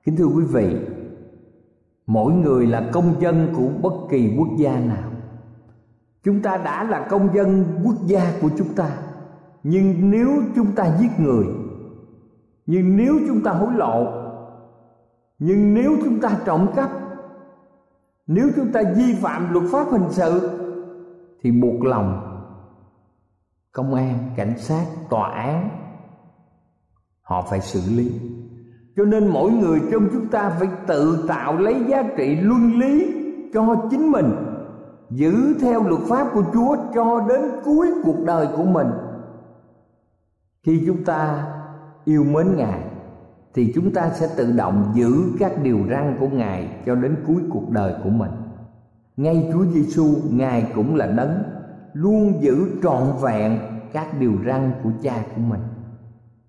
Kính 0.05 0.17
thưa 0.17 0.27
quý 0.27 0.45
vị, 0.45 0.77
mỗi 2.07 2.33
người 2.33 2.67
là 2.67 2.89
công 2.93 3.21
dân 3.21 3.49
của 3.57 3.69
bất 3.83 3.95
kỳ 4.11 4.35
quốc 4.39 4.49
gia 4.57 4.79
nào. 4.79 5.11
Chúng 6.25 6.43
ta 6.43 6.57
đã 6.57 6.85
là 6.85 7.07
công 7.11 7.35
dân 7.35 7.65
quốc 7.85 7.97
gia 8.07 8.33
của 8.43 8.49
chúng 8.59 8.75
ta, 8.75 8.91
nhưng 9.63 10.11
nếu 10.11 10.29
chúng 10.57 10.73
ta 10.73 10.97
giết 11.01 11.11
người, 11.19 11.47
nhưng 12.67 12.97
nếu 12.97 13.15
chúng 13.29 13.41
ta 13.43 13.51
hối 13.51 13.73
lộ, 13.75 14.07
nhưng 15.39 15.75
nếu 15.75 15.97
chúng 16.05 16.21
ta 16.21 16.31
trộm 16.45 16.67
cắp 16.77 16.91
nếu 18.33 18.51
chúng 18.57 18.73
ta 18.73 18.81
vi 18.97 19.15
phạm 19.15 19.53
luật 19.53 19.65
pháp 19.73 19.87
hình 19.91 20.07
sự, 20.11 20.51
thì 21.43 21.51
buộc 21.51 21.85
lòng, 21.85 22.37
công 23.73 23.95
an, 23.95 24.19
cảnh 24.37 24.59
sát, 24.59 24.87
tòa 25.09 25.31
án, 25.31 25.69
họ 27.23 27.47
phải 27.51 27.61
xử 27.61 27.81
lý. 27.97 28.13
Cho 28.97 29.05
nên 29.05 29.27
mỗi 29.27 29.51
người 29.51 29.81
trong 29.93 30.09
chúng 30.13 30.29
ta 30.29 30.51
phải 30.51 30.69
tự 30.87 31.25
tạo 31.29 31.59
lấy 31.59 31.85
giá 31.89 32.03
trị 32.17 32.37
luân 32.41 32.79
lý 32.79 33.13
cho 33.55 33.89
chính 33.91 34.11
mình, 34.11 34.33
giữ 35.11 35.55
theo 35.61 35.83
luật 35.83 36.03
pháp 36.09 36.29
của 36.35 36.45
chúa 36.53 36.77
cho 36.95 37.27
đến 37.29 37.41
cuối 37.65 37.91
cuộc 38.05 38.25
đời 38.25 38.49
của 38.57 38.65
mình. 38.65 38.89
Khi 40.63 40.83
chúng 40.87 41.05
ta 41.05 41.47
yêu 42.05 42.25
mến 42.25 42.57
ngài 42.57 42.90
thì 43.55 43.73
chúng 43.75 43.93
ta 43.93 44.11
sẽ 44.11 44.29
tự 44.37 44.53
động 44.53 44.93
giữ 44.95 45.13
các 45.39 45.53
điều 45.63 45.79
răn 45.91 46.17
của 46.21 46.29
ngài 46.29 46.69
cho 46.87 46.95
đến 46.95 47.17
cuối 47.27 47.43
cuộc 47.51 47.71
đời 47.71 47.95
của 48.05 48.11
mình. 48.11 48.31
Ngay 49.17 49.51
chúa 49.53 49.65
giêsu 49.65 50.07
ngài 50.31 50.73
cũng 50.75 50.95
là 50.95 51.07
đấng 51.07 51.43
luôn 51.93 52.43
giữ 52.43 52.71
trọn 52.83 53.03
vẹn 53.23 53.59
các 53.93 54.21
điều 54.21 54.33
răn 54.47 54.73
của 54.83 54.91
cha 55.03 55.15
của 55.37 55.43
mình. 55.43 55.61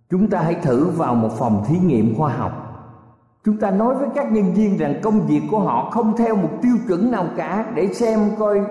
Chúng 0.10 0.30
ta 0.30 0.42
hãy 0.42 0.56
thử 0.56 0.86
vào 0.86 1.16
một 1.16 1.32
phòng 1.32 1.64
thí 1.68 1.80
nghiệm 1.80 2.16
khoa 2.16 2.34
học. 2.34 2.68
Chúng 3.46 3.58
ta 3.58 3.72
nói 3.72 3.96
với 3.96 4.10
các 4.16 4.32
nhân 4.32 4.54
viên 4.54 4.78
rằng 4.78 5.00
công 5.04 5.28
việc 5.28 5.42
của 5.52 5.60
họ 5.60 5.90
không 5.90 6.18
theo 6.18 6.36
một 6.36 6.50
tiêu 6.62 6.76
chuẩn 6.88 7.12
nào 7.12 7.28
cả 7.38 7.72
để 7.76 7.94
xem 7.94 8.20
coi 8.40 8.62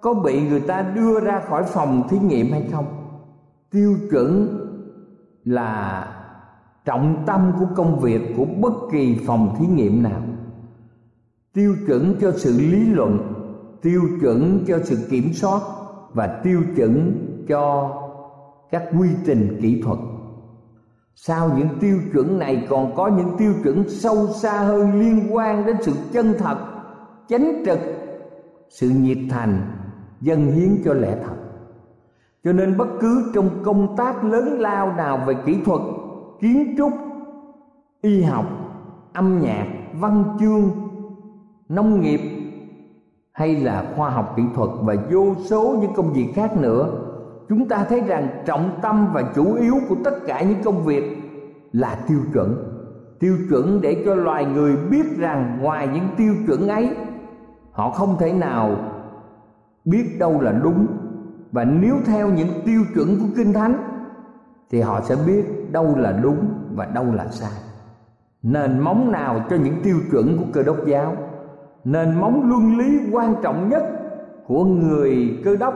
có 0.00 0.14
bị 0.14 0.48
người 0.48 0.60
ta 0.60 0.82
đưa 0.82 1.20
ra 1.20 1.40
khỏi 1.48 1.62
phòng 1.62 2.08
thí 2.08 2.18
nghiệm 2.18 2.52
hay 2.52 2.68
không. 2.72 2.86
Tiêu 3.70 3.96
chuẩn 4.10 4.48
là 5.44 6.06
trọng 6.86 7.22
tâm 7.26 7.52
của 7.58 7.66
công 7.76 8.00
việc 8.00 8.20
của 8.36 8.44
bất 8.44 8.72
kỳ 8.92 9.18
phòng 9.26 9.56
thí 9.58 9.66
nghiệm 9.66 10.02
nào. 10.02 10.20
Tiêu 11.52 11.74
chuẩn 11.86 12.14
cho 12.20 12.32
sự 12.32 12.58
lý 12.58 12.86
luận, 12.86 13.18
tiêu 13.82 14.02
chuẩn 14.20 14.64
cho 14.66 14.78
sự 14.84 14.96
kiểm 15.10 15.32
soát 15.32 15.60
và 16.12 16.40
tiêu 16.44 16.62
chuẩn 16.76 17.12
cho 17.48 17.92
các 18.70 18.82
quy 18.98 19.08
trình 19.26 19.58
kỹ 19.62 19.82
thuật. 19.82 19.98
Sau 21.14 21.50
những 21.56 21.68
tiêu 21.80 21.98
chuẩn 22.12 22.38
này 22.38 22.66
còn 22.70 22.94
có 22.96 23.08
những 23.08 23.36
tiêu 23.38 23.52
chuẩn 23.64 23.88
sâu 23.88 24.26
xa 24.26 24.52
hơn 24.52 25.00
liên 25.00 25.36
quan 25.36 25.66
đến 25.66 25.76
sự 25.80 25.92
chân 26.12 26.34
thật, 26.38 26.58
chánh 27.28 27.62
trực, 27.66 27.78
sự 28.68 28.88
nhiệt 28.88 29.18
thành 29.30 29.72
dâng 30.20 30.46
hiến 30.46 30.82
cho 30.84 30.92
lẽ 30.94 31.16
thật. 31.24 31.36
Cho 32.44 32.52
nên 32.52 32.76
bất 32.76 32.88
cứ 33.00 33.32
trong 33.34 33.50
công 33.64 33.96
tác 33.96 34.24
lớn 34.24 34.60
lao 34.60 34.92
nào 34.92 35.20
về 35.26 35.34
kỹ 35.46 35.58
thuật 35.64 35.80
kiến 36.40 36.74
trúc, 36.78 36.92
y 38.00 38.22
học, 38.22 38.44
âm 39.12 39.40
nhạc, 39.40 39.66
văn 40.00 40.24
chương, 40.40 40.70
nông 41.68 42.00
nghiệp, 42.00 42.20
hay 43.32 43.56
là 43.56 43.92
khoa 43.96 44.10
học 44.10 44.32
kỹ 44.36 44.42
thuật 44.54 44.70
và 44.82 44.94
vô 45.10 45.34
số 45.44 45.76
những 45.80 45.92
công 45.94 46.12
việc 46.12 46.32
khác 46.34 46.56
nữa, 46.56 46.88
chúng 47.48 47.68
ta 47.68 47.84
thấy 47.88 48.00
rằng 48.00 48.28
trọng 48.46 48.70
tâm 48.82 49.08
và 49.12 49.22
chủ 49.34 49.54
yếu 49.54 49.74
của 49.88 49.96
tất 50.04 50.14
cả 50.26 50.42
những 50.42 50.62
công 50.64 50.84
việc 50.84 51.18
là 51.72 51.98
tiêu 52.08 52.18
chuẩn. 52.34 52.72
Tiêu 53.20 53.36
chuẩn 53.50 53.80
để 53.80 54.02
cho 54.04 54.14
loài 54.14 54.44
người 54.44 54.76
biết 54.76 55.16
rằng 55.18 55.58
ngoài 55.62 55.88
những 55.94 56.08
tiêu 56.16 56.34
chuẩn 56.46 56.68
ấy, 56.68 56.96
họ 57.72 57.90
không 57.90 58.16
thể 58.18 58.32
nào 58.32 58.76
biết 59.84 60.16
đâu 60.18 60.40
là 60.40 60.52
đúng. 60.52 60.86
Và 61.52 61.64
nếu 61.64 61.96
theo 62.06 62.28
những 62.28 62.48
tiêu 62.64 62.82
chuẩn 62.94 63.18
của 63.18 63.26
kinh 63.36 63.52
thánh, 63.52 63.76
thì 64.70 64.80
họ 64.80 65.00
sẽ 65.00 65.16
biết 65.26 65.44
đâu 65.72 65.96
là 65.96 66.12
đúng 66.12 66.48
và 66.74 66.84
đâu 66.84 67.04
là 67.12 67.28
sai 67.28 67.52
nền 68.42 68.78
móng 68.78 69.12
nào 69.12 69.44
cho 69.50 69.56
những 69.56 69.82
tiêu 69.82 69.96
chuẩn 70.10 70.38
của 70.38 70.44
cơ 70.52 70.62
đốc 70.62 70.86
giáo 70.86 71.16
nền 71.84 72.20
móng 72.20 72.48
luân 72.48 72.78
lý 72.78 73.00
quan 73.12 73.34
trọng 73.42 73.68
nhất 73.68 73.82
của 74.46 74.64
người 74.64 75.40
cơ 75.44 75.56
đốc 75.56 75.74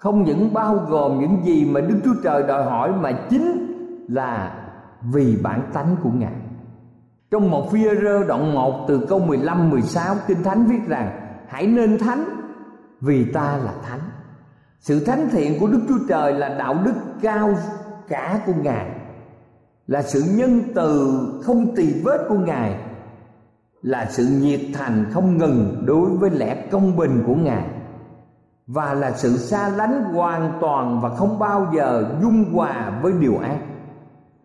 không 0.00 0.22
những 0.22 0.52
bao 0.52 0.76
gồm 0.88 1.20
những 1.20 1.44
gì 1.44 1.64
mà 1.64 1.80
Đức 1.80 2.00
Chúa 2.04 2.14
Trời 2.22 2.42
đòi 2.42 2.64
hỏi 2.64 2.92
mà 2.92 3.12
chính 3.30 3.66
là 4.08 4.54
vì 5.02 5.38
bản 5.42 5.62
tánh 5.72 5.96
của 6.02 6.10
Ngài. 6.10 6.32
Trong 7.30 7.50
một 7.50 7.72
phi 7.72 7.84
rơ 8.02 8.24
đoạn 8.24 8.54
1 8.54 8.84
từ 8.88 9.06
câu 9.08 9.18
15 9.18 9.70
16 9.70 10.14
Kinh 10.26 10.42
Thánh 10.42 10.64
viết 10.64 10.88
rằng, 10.88 11.10
hãy 11.48 11.66
nên 11.66 11.98
thánh 11.98 12.24
vì 13.00 13.32
ta 13.32 13.58
là 13.64 13.72
thánh. 13.82 14.00
Sự 14.80 15.04
thánh 15.04 15.28
thiện 15.32 15.60
của 15.60 15.66
Đức 15.66 15.80
Chúa 15.88 15.98
Trời 16.08 16.32
là 16.32 16.48
đạo 16.48 16.74
đức 16.84 16.94
cao 17.22 17.54
cả 18.10 18.40
của 18.46 18.52
Ngài, 18.62 18.86
là 19.86 20.02
sự 20.02 20.22
nhân 20.36 20.62
từ 20.74 21.18
không 21.42 21.74
tỳ 21.76 22.02
vết 22.04 22.26
của 22.28 22.38
Ngài, 22.38 22.76
là 23.82 24.06
sự 24.10 24.26
nhiệt 24.40 24.60
thành 24.74 25.04
không 25.12 25.38
ngừng 25.38 25.82
đối 25.86 26.10
với 26.10 26.30
lẽ 26.30 26.56
công 26.70 26.96
bình 26.96 27.22
của 27.26 27.34
Ngài, 27.34 27.64
và 28.66 28.94
là 28.94 29.10
sự 29.10 29.36
xa 29.36 29.68
lánh 29.68 30.02
hoàn 30.02 30.58
toàn 30.60 31.00
và 31.00 31.08
không 31.08 31.38
bao 31.38 31.66
giờ 31.74 32.04
dung 32.22 32.44
hòa 32.52 33.00
với 33.02 33.12
điều 33.20 33.38
ác. 33.38 33.58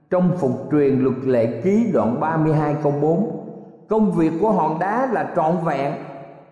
Trong 0.10 0.38
phục 0.38 0.52
truyền 0.72 1.00
luật 1.00 1.16
lệ 1.26 1.62
ký 1.64 1.92
đoạn 1.94 2.20
32 2.20 2.76
câu 2.84 2.94
4 3.02 3.42
Công 3.90 4.12
việc 4.12 4.32
của 4.42 4.52
hòn 4.52 4.80
đá 4.80 5.10
là 5.12 5.34
trọn 5.36 5.56
vẹn, 5.66 5.94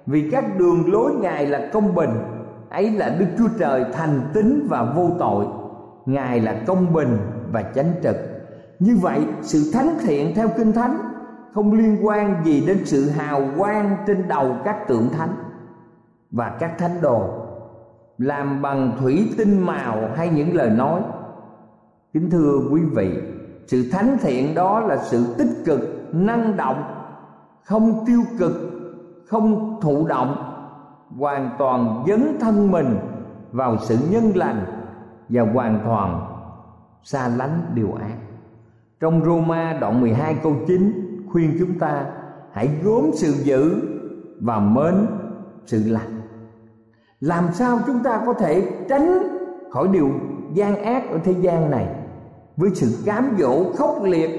Vì 0.05 0.29
các 0.31 0.57
đường 0.57 0.91
lối 0.91 1.11
Ngài 1.21 1.47
là 1.47 1.69
công 1.73 1.95
bình, 1.95 2.09
Ấy 2.69 2.91
là 2.91 3.09
Đức 3.19 3.25
Chúa 3.37 3.47
Trời 3.59 3.85
thành 3.93 4.21
tín 4.33 4.67
và 4.69 4.83
vô 4.83 5.09
tội 5.19 5.45
Ngài 6.05 6.39
là 6.39 6.55
công 6.67 6.93
bình 6.93 7.17
và 7.51 7.63
chánh 7.75 7.93
trực. 8.03 8.15
Như 8.79 8.97
vậy, 9.01 9.25
sự 9.41 9.71
thánh 9.73 9.97
thiện 10.01 10.35
theo 10.35 10.47
Kinh 10.57 10.73
Thánh 10.73 10.97
Không 11.53 11.73
liên 11.73 12.07
quan 12.07 12.45
gì 12.45 12.63
đến 12.67 12.85
sự 12.85 13.09
hào 13.09 13.41
quang 13.57 13.97
trên 14.07 14.27
đầu 14.27 14.55
các 14.65 14.87
tượng 14.87 15.09
thánh 15.09 15.35
Và 16.31 16.57
các 16.59 16.77
thánh 16.77 17.01
đồ, 17.01 17.29
làm 18.17 18.61
bằng 18.61 18.91
thủy 18.99 19.33
tinh 19.37 19.65
màu 19.65 19.97
hay 20.15 20.29
những 20.29 20.55
lời 20.55 20.69
nói. 20.69 21.01
Kính 22.13 22.29
thưa 22.29 22.59
quý 22.71 22.81
vị, 22.95 23.21
sự 23.67 23.89
thánh 23.91 24.17
thiện 24.21 24.55
đó 24.55 24.79
là 24.79 24.97
sự 24.97 25.35
tích 25.37 25.51
cực, 25.65 25.79
năng 26.11 26.57
động, 26.57 26.83
không 27.63 28.05
tiêu 28.05 28.21
cực, 28.39 28.51
không 29.27 29.79
thụ 29.81 30.07
động, 30.07 30.35
hoàn 31.17 31.49
toàn 31.59 32.03
dấn 32.07 32.37
thân 32.39 32.71
mình 32.71 32.97
vào 33.51 33.77
sự 33.77 33.97
nhân 34.11 34.31
lành 34.35 34.65
và 35.29 35.41
hoàn 35.41 35.79
toàn 35.85 36.25
xa 37.03 37.27
lánh 37.27 37.71
điều 37.73 37.93
ác. 37.93 38.17
Trong 38.99 39.25
Roma 39.25 39.77
đoạn 39.81 40.01
12 40.01 40.35
câu 40.43 40.55
9 40.67 41.25
khuyên 41.31 41.55
chúng 41.59 41.79
ta 41.79 42.05
hãy 42.51 42.69
gốm 42.83 43.11
sự 43.13 43.31
dữ 43.31 43.81
và 44.39 44.59
mến 44.59 44.93
sự 45.65 45.83
lành. 45.85 46.21
Làm 47.19 47.47
sao 47.53 47.79
chúng 47.87 48.03
ta 48.03 48.21
có 48.25 48.33
thể 48.33 48.71
tránh 48.89 49.23
khỏi 49.71 49.87
điều 49.87 50.09
gian 50.53 50.83
ác 50.83 51.09
ở 51.11 51.19
thế 51.23 51.31
gian 51.41 51.71
này? 51.71 51.87
Với 52.57 52.69
sự 52.73 53.03
cám 53.05 53.35
dỗ 53.39 53.73
khốc 53.73 54.03
liệt 54.03 54.29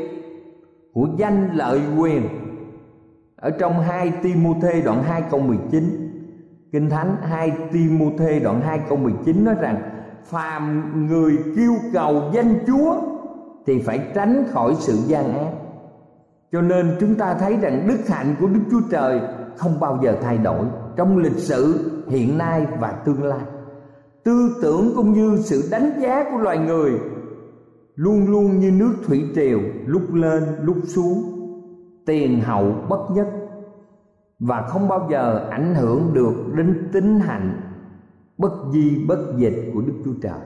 của 0.93 1.09
danh 1.17 1.57
lợi 1.57 1.81
quyền. 1.99 2.29
Ở 3.37 3.51
trong 3.51 3.81
2 3.81 4.13
Timôthê 4.23 4.83
đoạn 4.85 5.03
2 5.03 5.23
câu 5.31 5.41
19 5.41 6.05
Kinh 6.75 6.91
Thánh 6.91 7.17
2 7.23 7.53
Timôthê 7.73 8.41
đoạn 8.41 8.61
2 8.61 8.81
câu 8.89 8.99
19 8.99 9.45
nói 9.45 9.55
rằng 9.61 9.94
phàm 10.25 10.93
người 11.07 11.39
kêu 11.57 11.73
cầu 11.93 12.23
danh 12.33 12.59
Chúa 12.67 12.97
thì 13.67 13.79
phải 13.79 14.11
tránh 14.15 14.45
khỏi 14.51 14.75
sự 14.79 14.95
gian 15.07 15.39
ác. 15.39 15.53
Cho 16.53 16.61
nên 16.61 16.97
chúng 17.01 17.15
ta 17.15 17.35
thấy 17.35 17.57
rằng 17.57 17.87
đức 17.89 18.09
hạnh 18.09 18.35
của 18.41 18.47
Đức 18.47 18.61
Chúa 18.71 18.81
Trời 18.91 19.21
không 19.57 19.81
bao 19.81 19.99
giờ 20.03 20.17
thay 20.23 20.39
đổi 20.39 20.67
trong 20.97 21.19
lịch 21.19 21.39
sử, 21.39 21.91
hiện 22.09 22.39
nay 22.39 22.67
và 22.81 22.93
tương 22.93 23.23
lai 23.23 23.41
tư 24.25 24.57
tưởng 24.63 24.93
cũng 24.97 25.13
như 25.13 25.37
sự 25.45 25.69
đánh 25.71 25.91
giá 26.01 26.25
của 26.31 26.39
loài 26.39 26.59
người 26.59 26.93
luôn 27.95 28.31
luôn 28.31 28.59
như 28.59 28.71
nước 28.71 28.95
thủy 29.07 29.25
triều 29.35 29.61
lúc 29.87 30.15
lên, 30.15 30.43
lúc 30.63 30.77
xuống, 30.85 31.23
tiền 32.07 32.41
hậu 32.41 32.75
bất 32.89 33.11
nhất 33.15 33.27
và 34.39 34.63
không 34.63 34.89
bao 34.89 35.09
giờ 35.11 35.49
ảnh 35.51 35.75
hưởng 35.75 36.11
được 36.15 36.35
đến 36.55 36.89
tính 36.93 37.21
hạnh 37.21 37.61
bất 38.39 38.53
di 38.73 39.05
bất 39.09 39.19
dịch 39.37 39.71
của 39.75 39.81
Đức 39.81 39.95
Chúa 40.05 40.15
Trời. 40.23 40.41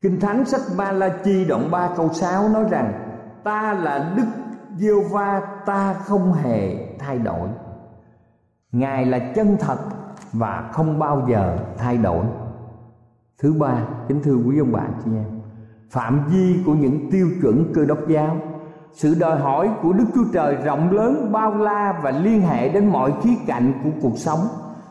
Kinh 0.00 0.20
Thánh 0.20 0.44
sách 0.44 0.60
Ba 0.78 0.92
La 0.92 1.08
Chi 1.24 1.44
đoạn 1.44 1.70
3 1.70 1.90
câu 1.96 2.08
6 2.12 2.48
nói 2.48 2.64
rằng 2.70 2.92
ta 3.44 3.72
là 3.72 4.14
Đức 4.16 4.26
Diêu 4.76 5.02
Va 5.10 5.40
ta 5.66 5.94
không 5.94 6.32
hề 6.32 6.88
thay 6.98 7.18
đổi. 7.18 7.48
Ngài 8.72 9.06
là 9.06 9.32
chân 9.34 9.56
thật 9.60 9.78
và 10.32 10.70
không 10.72 10.98
bao 10.98 11.26
giờ 11.30 11.58
thay 11.78 11.96
đổi. 11.96 12.26
Thứ 13.38 13.52
ba, 13.52 13.86
kính 14.08 14.22
thưa 14.22 14.36
quý 14.36 14.58
ông 14.58 14.72
bà 14.72 14.86
chị 15.04 15.10
em, 15.10 15.40
phạm 15.90 16.24
vi 16.30 16.62
của 16.66 16.74
những 16.74 17.10
tiêu 17.10 17.28
chuẩn 17.42 17.72
cơ 17.74 17.84
đốc 17.84 17.98
giáo 18.08 18.36
sự 18.92 19.14
đòi 19.14 19.38
hỏi 19.38 19.70
của 19.82 19.92
đức 19.92 20.04
chúa 20.14 20.24
trời 20.32 20.54
rộng 20.54 20.90
lớn 20.90 21.32
bao 21.32 21.54
la 21.54 22.00
và 22.02 22.10
liên 22.10 22.40
hệ 22.40 22.68
đến 22.68 22.86
mọi 22.86 23.12
khía 23.22 23.34
cạnh 23.46 23.72
của 23.84 23.90
cuộc 24.02 24.18
sống 24.18 24.40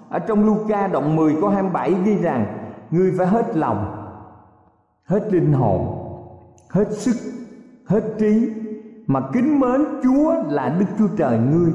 ở 0.09 0.19
trong 0.19 0.45
Luca 0.45 0.87
đoạn 0.87 1.15
10 1.15 1.35
câu 1.41 1.49
27 1.49 1.93
ghi 2.03 2.17
rằng 2.17 2.45
Ngươi 2.91 3.13
phải 3.17 3.27
hết 3.27 3.57
lòng, 3.57 4.07
Hết 5.05 5.33
linh 5.33 5.53
hồn, 5.53 5.87
Hết 6.69 6.91
sức, 6.91 7.15
Hết 7.85 8.03
trí, 8.19 8.49
Mà 9.07 9.21
kính 9.33 9.59
mến 9.59 9.85
Chúa 10.03 10.33
là 10.49 10.75
Đức 10.79 10.85
Chúa 10.97 11.07
Trời 11.17 11.37
ngươi. 11.37 11.71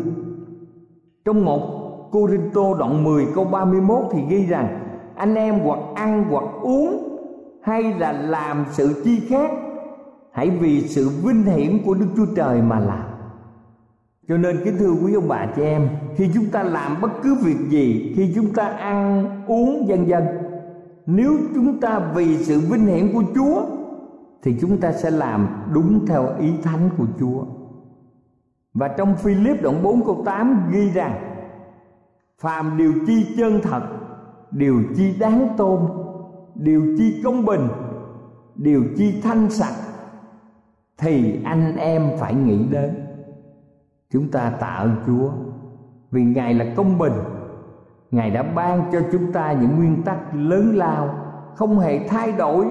Trong 1.24 1.44
một 1.44 1.80
Cô 2.12 2.28
Rinh 2.28 2.50
Tô 2.54 2.74
đoạn 2.78 3.04
10 3.04 3.26
câu 3.34 3.44
31 3.44 3.98
thì 4.12 4.18
ghi 4.28 4.46
rằng, 4.46 4.80
Anh 5.16 5.34
em 5.34 5.58
hoặc 5.58 5.78
ăn 5.94 6.24
hoặc 6.30 6.44
uống, 6.62 7.18
Hay 7.62 7.82
là 7.82 8.12
làm 8.12 8.64
sự 8.70 9.02
chi 9.04 9.20
khác, 9.28 9.50
Hãy 10.32 10.50
vì 10.50 10.80
sự 10.80 11.10
vinh 11.24 11.42
hiển 11.42 11.78
của 11.86 11.94
Đức 11.94 12.06
Chúa 12.16 12.26
Trời 12.36 12.62
mà 12.62 12.78
làm 12.78 13.09
cho 14.30 14.36
nên 14.36 14.60
kính 14.64 14.76
thưa 14.78 14.92
quý 14.92 15.14
ông 15.14 15.28
bà 15.28 15.46
chị 15.56 15.62
em, 15.62 15.88
khi 16.16 16.30
chúng 16.34 16.46
ta 16.50 16.62
làm 16.62 17.00
bất 17.00 17.10
cứ 17.22 17.34
việc 17.34 17.56
gì, 17.68 18.12
khi 18.16 18.32
chúng 18.34 18.52
ta 18.54 18.64
ăn, 18.68 19.26
uống, 19.46 19.86
vân 19.88 20.04
vân, 20.04 20.24
nếu 21.06 21.32
chúng 21.54 21.80
ta 21.80 21.98
vì 22.14 22.36
sự 22.36 22.60
vinh 22.60 22.86
hiển 22.86 23.12
của 23.12 23.22
chúa, 23.34 23.62
thì 24.42 24.56
chúng 24.60 24.80
ta 24.80 24.92
sẽ 24.92 25.10
làm 25.10 25.48
đúng 25.72 26.06
theo 26.06 26.28
ý 26.40 26.52
thánh 26.62 26.90
của 26.98 27.06
chúa. 27.20 27.44
Và 28.74 28.88
trong 28.88 29.16
Philip 29.16 29.62
đoạn 29.62 29.82
4 29.82 30.04
câu 30.06 30.22
8 30.24 30.70
ghi 30.72 30.90
rằng, 30.90 31.14
Phàm 32.38 32.76
điều 32.76 32.92
chi 33.06 33.26
chân 33.36 33.60
thật, 33.62 33.82
Điều 34.50 34.82
chi 34.96 35.14
đáng 35.18 35.48
tôn, 35.56 35.80
Điều 36.54 36.96
chi 36.98 37.20
công 37.24 37.44
bình, 37.44 37.68
Điều 38.54 38.84
chi 38.96 39.20
thanh 39.22 39.50
sạch, 39.50 39.76
Thì 40.98 41.44
anh 41.44 41.76
em 41.76 42.10
phải 42.18 42.34
nghĩ 42.34 42.58
đến 42.70 43.09
chúng 44.12 44.30
ta 44.30 44.50
tạ 44.50 44.66
ơn 44.66 44.96
chúa 45.06 45.30
vì 46.10 46.24
ngài 46.24 46.54
là 46.54 46.66
công 46.76 46.98
bình. 46.98 47.12
Ngài 48.10 48.30
đã 48.30 48.42
ban 48.42 48.90
cho 48.92 49.00
chúng 49.12 49.32
ta 49.32 49.52
những 49.52 49.76
nguyên 49.76 50.02
tắc 50.02 50.34
lớn 50.34 50.72
lao, 50.74 51.14
không 51.54 51.78
hề 51.78 52.08
thay 52.08 52.32
đổi. 52.32 52.66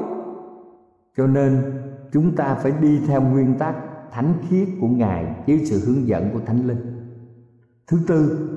Cho 1.18 1.28
nên, 1.28 1.82
chúng 2.12 2.36
ta 2.36 2.56
phải 2.56 2.72
đi 2.82 3.00
theo 3.08 3.22
nguyên 3.22 3.58
tắc 3.58 3.76
thánh 4.12 4.34
khiết 4.50 4.68
của 4.82 4.88
ngài 4.88 5.36
dưới 5.46 5.66
sự 5.66 5.80
hướng 5.86 6.08
dẫn 6.08 6.30
của 6.34 6.40
thánh 6.46 6.68
linh. 6.68 7.12
Thứ 7.88 7.98
tư, 8.08 8.50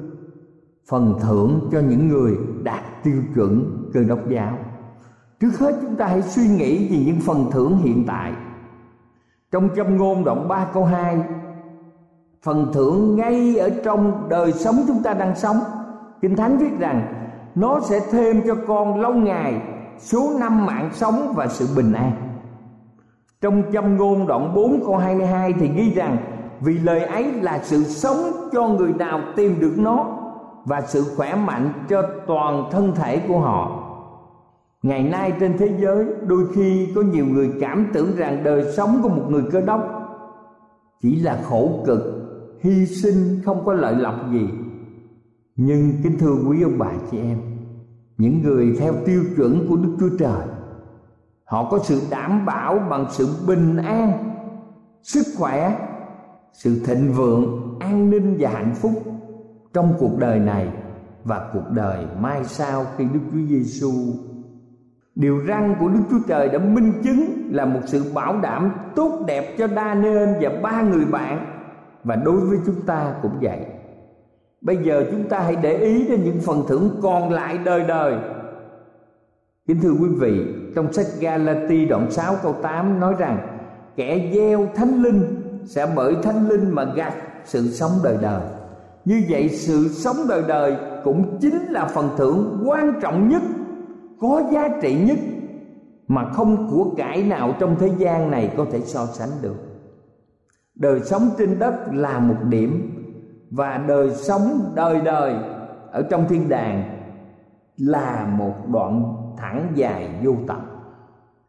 phần 0.89 1.19
thưởng 1.21 1.69
cho 1.73 1.81
những 1.81 2.09
người 2.09 2.37
đạt 2.63 2.85
tiêu 3.03 3.23
chuẩn 3.35 3.65
cơ 3.93 4.05
đốc 4.05 4.29
giáo. 4.29 4.59
Trước 5.41 5.59
hết, 5.59 5.79
chúng 5.83 5.97
ta 5.97 6.07
hãy 6.07 6.23
suy 6.23 6.49
nghĩ 6.49 6.89
về 6.91 7.05
những 7.07 7.21
phần 7.21 7.51
thưởng 7.53 7.77
hiện 7.77 8.05
tại. 8.07 8.33
Trong 9.53 9.69
châm 9.77 9.97
ngôn 9.97 10.25
đoạn 10.25 10.49
3 10.49 10.65
câu 10.73 10.85
2 10.85 11.23
phần 12.43 12.71
thưởng 12.73 13.17
ngay 13.17 13.57
ở 13.57 13.71
trong 13.85 14.29
đời 14.29 14.53
sống 14.53 14.77
chúng 14.87 15.03
ta 15.03 15.15
đang 15.15 15.37
sống. 15.37 15.57
Kinh 16.21 16.37
thánh 16.37 16.59
viết 16.59 16.79
rằng, 16.79 17.15
nó 17.55 17.81
sẽ 17.81 18.01
thêm 18.11 18.43
cho 18.47 18.55
con 18.67 19.01
lâu 19.01 19.15
ngày 19.15 19.63
số 19.99 20.31
năm 20.41 20.67
mạng 20.67 20.91
sống 20.93 21.33
và 21.37 21.47
sự 21.47 21.67
bình 21.77 21.93
an. 21.93 22.13
Trong 23.41 23.63
châm 23.73 23.97
ngôn 23.97 24.27
đoạn 24.27 24.55
4 24.55 24.81
câu 24.85 24.97
22 24.97 25.53
thì 25.53 25.69
ghi 25.69 25.95
rằng, 25.95 26.17
vì 26.61 26.79
lời 26.79 27.01
ấy 27.01 27.33
là 27.33 27.61
sự 27.63 27.85
sống 27.85 28.19
cho 28.53 28.69
người 28.69 28.93
nào 28.93 29.21
tìm 29.37 29.61
được 29.61 29.75
nó 29.77 30.07
và 30.65 30.81
sự 30.81 31.05
khỏe 31.17 31.35
mạnh 31.35 31.73
cho 31.89 32.03
toàn 32.27 32.65
thân 32.71 32.95
thể 32.95 33.21
của 33.29 33.39
họ. 33.39 33.79
Ngày 34.83 35.03
nay 35.03 35.33
trên 35.41 35.59
thế 35.59 35.77
giới, 35.81 36.07
đôi 36.27 36.47
khi 36.55 36.93
có 36.95 37.03
nhiều 37.03 37.27
người 37.27 37.53
cảm 37.61 37.87
tưởng 37.93 38.17
rằng 38.17 38.45
đời 38.45 38.73
sống 38.77 39.01
của 39.03 39.09
một 39.09 39.23
người 39.29 39.43
cơ 39.53 39.61
đốc 39.61 39.81
chỉ 41.01 41.17
là 41.17 41.39
khổ 41.49 41.71
cực 41.87 42.12
hy 42.63 42.87
sinh 42.87 43.41
không 43.45 43.65
có 43.67 43.73
lợi 43.73 43.95
lộc 43.95 44.15
gì. 44.33 44.49
Nhưng 45.57 45.93
kính 46.03 46.19
thưa 46.19 46.35
quý 46.49 46.63
ông 46.63 46.79
bà 46.79 46.93
chị 47.11 47.19
em, 47.19 47.39
những 48.19 48.43
người 48.43 48.77
theo 48.79 48.95
tiêu 49.07 49.25
chuẩn 49.37 49.67
của 49.69 49.77
đức 49.77 49.97
chúa 50.01 50.17
trời, 50.19 50.47
họ 51.45 51.71
có 51.71 51.79
sự 51.85 52.01
đảm 52.11 52.47
bảo 52.47 52.79
bằng 52.91 53.07
sự 53.11 53.29
bình 53.47 53.77
an, 53.77 54.13
sức 55.03 55.27
khỏe, 55.39 55.89
sự 56.53 56.85
thịnh 56.87 57.13
vượng, 57.13 57.77
an 57.81 58.11
ninh 58.11 58.37
và 58.39 58.51
hạnh 58.51 58.75
phúc 58.75 58.93
trong 59.73 59.95
cuộc 59.99 60.19
đời 60.19 60.39
này 60.39 60.69
và 61.25 61.51
cuộc 61.53 61.71
đời 61.71 62.07
mai 62.21 62.45
sau 62.45 62.87
khi 62.97 63.05
Đức 63.05 63.21
Chúa 63.33 63.39
Giêsu 63.49 63.93
Điều 65.15 65.41
răn 65.49 65.75
của 65.81 65.89
Đức 65.89 66.01
Chúa 66.11 66.21
Trời 66.29 66.49
đã 66.49 66.59
minh 66.59 66.93
chứng 67.05 67.49
là 67.51 67.65
một 67.65 67.81
sự 67.87 68.13
bảo 68.15 68.41
đảm 68.41 68.73
tốt 68.97 69.25
đẹp 69.27 69.55
cho 69.59 69.67
Đa 69.67 69.95
Nên 69.95 70.35
và 70.41 70.51
ba 70.63 70.83
người 70.83 71.05
bạn 71.05 71.62
và 72.05 72.17
đối 72.17 72.41
với 72.41 72.59
chúng 72.67 72.81
ta 72.87 73.15
cũng 73.23 73.33
vậy. 73.41 73.59
Bây 74.61 74.77
giờ 74.77 75.05
chúng 75.11 75.29
ta 75.29 75.39
hãy 75.39 75.57
để 75.57 75.77
ý 75.77 76.09
đến 76.09 76.25
những 76.25 76.41
phần 76.41 76.65
thưởng 76.69 76.91
còn 77.03 77.31
lại 77.31 77.59
đời 77.65 77.85
đời. 77.89 78.15
Kính 79.67 79.81
thưa 79.81 79.93
quý 79.93 80.09
vị, 80.19 80.45
trong 80.75 80.93
sách 80.93 81.07
Galati 81.21 81.85
đoạn 81.85 82.11
6 82.11 82.37
câu 82.43 82.53
8 82.63 83.01
nói 83.01 83.15
rằng, 83.19 83.39
kẻ 83.97 84.31
gieo 84.35 84.67
thánh 84.75 85.03
linh 85.03 85.23
sẽ 85.65 85.93
bởi 85.97 86.17
thánh 86.23 86.49
linh 86.49 86.71
mà 86.71 86.85
gặt 86.85 87.15
sự 87.45 87.71
sống 87.71 87.91
đời 88.05 88.17
đời. 88.23 88.43
Như 89.05 89.23
vậy 89.29 89.49
sự 89.49 89.89
sống 89.89 90.17
đời 90.29 90.43
đời 90.49 90.77
cũng 91.05 91.39
chính 91.41 91.67
là 91.69 91.87
phần 91.87 92.09
thưởng 92.17 92.65
quan 92.67 93.01
trọng 93.03 93.29
nhất, 93.29 93.43
có 94.21 94.43
giá 94.53 94.69
trị 94.83 94.95
nhất 94.95 95.19
mà 96.09 96.31
không 96.33 96.71
của 96.71 96.95
cải 96.97 97.23
nào 97.23 97.55
trong 97.61 97.77
thế 97.79 97.91
gian 97.99 98.31
này 98.31 98.53
có 98.57 98.67
thể 98.73 98.81
so 98.81 99.07
sánh 99.07 99.29
được 99.43 99.72
đời 100.75 101.01
sống 101.01 101.31
trên 101.39 101.59
đất 101.59 101.75
là 101.93 102.19
một 102.19 102.37
điểm 102.49 102.91
và 103.51 103.85
đời 103.89 104.11
sống 104.15 104.73
đời 104.75 105.01
đời 105.01 105.35
ở 105.91 106.03
trong 106.03 106.29
thiên 106.29 106.49
đàng 106.49 106.99
là 107.77 108.35
một 108.39 108.55
đoạn 108.73 109.15
thẳng 109.37 109.73
dài 109.75 110.21
vô 110.25 110.33
tận. 110.49 110.61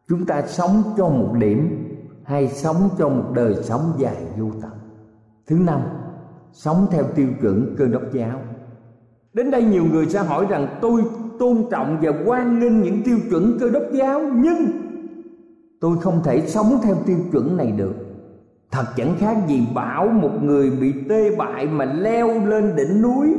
Chúng 0.08 0.26
ta 0.26 0.42
sống 0.46 0.82
cho 0.96 1.08
một 1.08 1.32
điểm 1.38 1.90
hay 2.24 2.48
sống 2.48 2.88
cho 2.98 3.08
một 3.08 3.24
đời 3.34 3.54
sống 3.54 3.92
dài 3.98 4.16
vô 4.38 4.50
tận? 4.62 4.70
Thứ 5.46 5.58
năm, 5.58 5.80
sống 6.52 6.86
theo 6.90 7.04
tiêu 7.14 7.28
chuẩn 7.40 7.74
cơ 7.78 7.86
đốc 7.86 8.02
giáo. 8.12 8.40
Đến 9.32 9.50
đây 9.50 9.62
nhiều 9.62 9.84
người 9.92 10.06
sẽ 10.06 10.18
hỏi 10.18 10.46
rằng 10.48 10.78
tôi 10.80 11.02
tôn 11.38 11.64
trọng 11.70 11.98
và 12.02 12.10
quan 12.26 12.60
nghênh 12.60 12.82
những 12.82 13.02
tiêu 13.04 13.18
chuẩn 13.30 13.56
cơ 13.60 13.70
đốc 13.70 13.82
giáo, 13.92 14.20
nhưng 14.34 14.66
tôi 15.80 15.98
không 16.00 16.20
thể 16.24 16.40
sống 16.46 16.78
theo 16.82 16.94
tiêu 17.06 17.18
chuẩn 17.32 17.56
này 17.56 17.72
được 17.72 18.03
thật 18.70 18.84
chẳng 18.96 19.14
khác 19.18 19.36
gì 19.46 19.66
bảo 19.74 20.06
một 20.08 20.42
người 20.42 20.70
bị 20.70 20.94
tê 21.08 21.36
bại 21.36 21.66
mà 21.66 21.84
leo 21.84 22.46
lên 22.46 22.76
đỉnh 22.76 23.02
núi. 23.02 23.34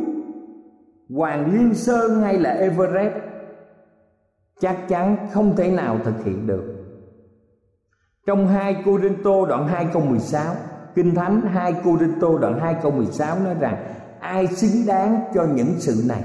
Hoàng 1.09 1.53
liên 1.53 1.73
sơn 1.73 2.21
hay 2.21 2.39
là 2.39 2.49
everest 2.49 3.13
chắc 4.61 4.87
chắn 4.89 5.17
không 5.33 5.55
thể 5.55 5.71
nào 5.71 5.99
thực 6.03 6.25
hiện 6.25 6.47
được. 6.47 6.75
Trong 8.27 8.47
hai 8.47 8.75
Cô 8.85 8.99
Rinh 8.99 9.23
Tô 9.23 9.45
đoạn 9.45 9.67
2 9.67 9.87
câu 9.93 10.01
16 10.01 10.55
Kinh 10.95 11.15
Thánh 11.15 11.41
hai 11.41 11.75
Cô 11.83 11.97
Rinh 11.99 12.19
Tô 12.19 12.37
đoạn 12.37 12.59
2 12.59 12.75
câu 12.81 12.91
16 12.91 13.39
nói 13.39 13.55
rằng, 13.59 13.85
Ai 14.19 14.47
xứng 14.47 14.87
đáng 14.87 15.19
cho 15.33 15.45
những 15.55 15.73
sự 15.77 16.03
này? 16.07 16.23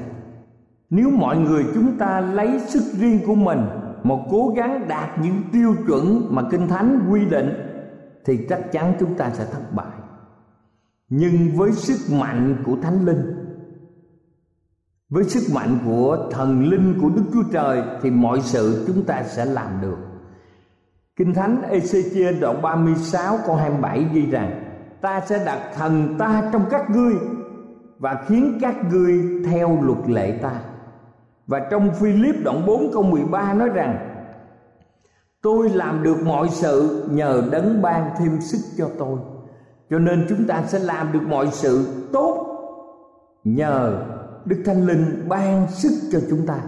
Nếu 0.90 1.10
mọi 1.10 1.36
người 1.36 1.64
chúng 1.74 1.98
ta 1.98 2.20
lấy 2.20 2.60
sức 2.60 2.82
riêng 2.92 3.18
của 3.26 3.34
mình 3.34 3.60
Một 4.02 4.26
cố 4.30 4.52
gắng 4.56 4.88
đạt 4.88 5.18
những 5.22 5.42
tiêu 5.52 5.74
chuẩn 5.86 6.26
mà 6.30 6.42
Kinh 6.50 6.68
Thánh 6.68 7.08
quy 7.10 7.24
định 7.24 7.69
thì 8.24 8.46
chắc 8.48 8.72
chắn 8.72 8.94
chúng 9.00 9.14
ta 9.14 9.30
sẽ 9.30 9.46
thất 9.52 9.74
bại. 9.74 9.96
Nhưng 11.08 11.48
với 11.56 11.72
sức 11.72 12.16
mạnh 12.16 12.62
của 12.66 12.76
thánh 12.82 13.04
linh, 13.04 13.40
với 15.08 15.24
sức 15.24 15.54
mạnh 15.54 15.78
của 15.84 16.28
thần 16.30 16.68
linh 16.68 16.98
của 17.02 17.08
đức 17.08 17.24
chúa 17.32 17.42
trời 17.52 17.82
thì 18.02 18.10
mọi 18.10 18.40
sự 18.40 18.84
chúng 18.86 19.04
ta 19.04 19.22
sẽ 19.22 19.44
làm 19.44 19.80
được. 19.82 19.98
Kinh 21.16 21.34
thánh 21.34 21.62
ezechiel 21.70 22.40
đoạn 22.40 22.62
36 22.62 23.38
câu 23.46 23.56
27 23.56 24.06
ghi 24.12 24.30
rằng, 24.30 24.64
ta 25.00 25.20
sẽ 25.20 25.44
đặt 25.44 25.70
thần 25.74 26.16
ta 26.18 26.50
trong 26.52 26.64
các 26.70 26.90
ngươi 26.90 27.14
và 27.98 28.24
khiến 28.28 28.58
các 28.60 28.76
ngươi 28.90 29.42
theo 29.44 29.78
luật 29.82 30.10
lệ 30.10 30.38
ta. 30.42 30.60
Và 31.46 31.60
trong 31.70 31.94
Philip 31.94 32.34
đoạn 32.44 32.66
4 32.66 32.90
câu 32.92 33.02
13 33.02 33.52
nói 33.52 33.68
rằng 33.68 34.09
tôi 35.42 35.70
làm 35.70 36.02
được 36.02 36.16
mọi 36.24 36.48
sự 36.48 37.04
nhờ 37.10 37.42
đấng 37.52 37.82
ban 37.82 38.10
thêm 38.18 38.40
sức 38.40 38.58
cho 38.78 38.90
tôi. 38.98 39.18
Cho 39.90 39.98
nên 39.98 40.26
chúng 40.28 40.46
ta 40.46 40.62
sẽ 40.66 40.78
làm 40.78 41.12
được 41.12 41.22
mọi 41.28 41.48
sự 41.50 41.86
tốt 42.12 42.46
nhờ 43.44 44.06
đức 44.44 44.62
thánh 44.64 44.86
linh 44.86 45.28
ban 45.28 45.70
sức 45.70 46.08
cho 46.12 46.18
chúng 46.30 46.46
ta. 46.46 46.60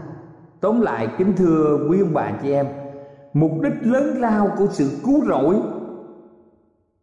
Tóm 0.61 0.81
lại, 0.81 1.09
kính 1.19 1.33
thưa 1.37 1.87
quý 1.91 2.01
ông 2.01 2.15
bà 2.15 2.33
chị 2.43 2.53
em, 2.53 2.67
mục 3.33 3.53
đích 3.63 3.73
lớn 3.83 4.21
lao 4.21 4.51
của 4.59 4.67
sự 4.71 4.91
cứu 5.05 5.25
rỗi 5.27 5.61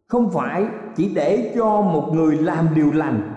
không 0.06 0.30
phải 0.30 0.66
chỉ 0.96 1.14
để 1.14 1.52
cho 1.56 1.80
một 1.80 2.10
người 2.12 2.36
làm 2.36 2.74
điều 2.74 2.92
lành, 2.92 3.34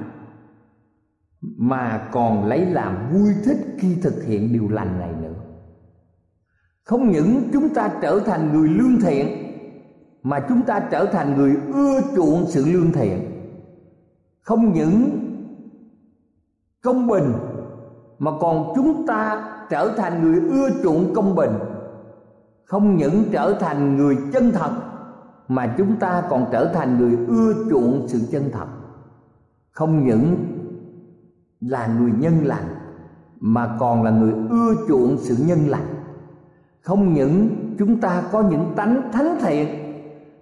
mà 1.41 2.09
còn 2.11 2.45
lấy 2.45 2.65
làm 2.65 3.09
vui 3.13 3.29
thích 3.45 3.57
khi 3.77 3.95
thực 4.01 4.23
hiện 4.23 4.53
điều 4.53 4.69
lành 4.69 4.99
này 4.99 5.11
nữa 5.21 5.22
không 6.83 7.11
những 7.11 7.49
chúng 7.53 7.69
ta 7.69 7.89
trở 8.01 8.19
thành 8.19 8.53
người 8.53 8.69
lương 8.69 9.01
thiện, 9.01 9.27
mà 10.23 10.39
chúng 10.49 10.61
ta 10.61 10.79
trở 10.79 11.05
thành 11.05 11.37
người 11.37 11.55
ưa 11.73 12.01
chuộng 12.15 12.45
sự 12.47 12.65
lương 12.65 12.91
thiện. 12.91 13.19
Không 14.41 14.73
những 14.73 15.09
công 16.81 17.07
bình, 17.07 17.33
mà 18.19 18.31
còn 18.39 18.73
chúng 18.75 19.07
ta 19.07 19.49
trở 19.69 19.93
thành 19.97 20.21
người 20.21 20.49
ưa 20.49 20.69
chuộng 20.83 21.13
công 21.13 21.35
bình. 21.35 21.51
Không 22.65 22.95
những 22.95 23.23
trở 23.31 23.57
thành 23.59 23.97
người 23.97 24.17
chân 24.33 24.51
thật, 24.51 24.71
mà 25.47 25.75
chúng 25.77 25.95
ta 25.99 26.23
còn 26.29 26.45
trở 26.51 26.71
thành 26.73 26.97
người 26.97 27.17
ưa 27.27 27.53
chuộng 27.69 28.07
sự 28.07 28.19
chân 28.31 28.49
thật. 28.53 28.67
Không 29.71 30.05
những 30.05 30.35
là 31.61 31.87
người 31.87 32.11
nhân 32.19 32.33
lành, 32.43 32.75
mà 33.39 33.77
còn 33.79 34.03
là 34.03 34.11
người 34.11 34.33
ưa 34.49 34.75
chuộng 34.87 35.17
sự 35.17 35.35
nhân 35.47 35.59
lành 35.67 35.92
không 36.83 37.13
những 37.13 37.49
chúng 37.79 38.01
ta 38.01 38.23
có 38.31 38.41
những 38.41 38.73
tánh 38.75 39.11
thánh 39.13 39.37
thiện, 39.41 39.67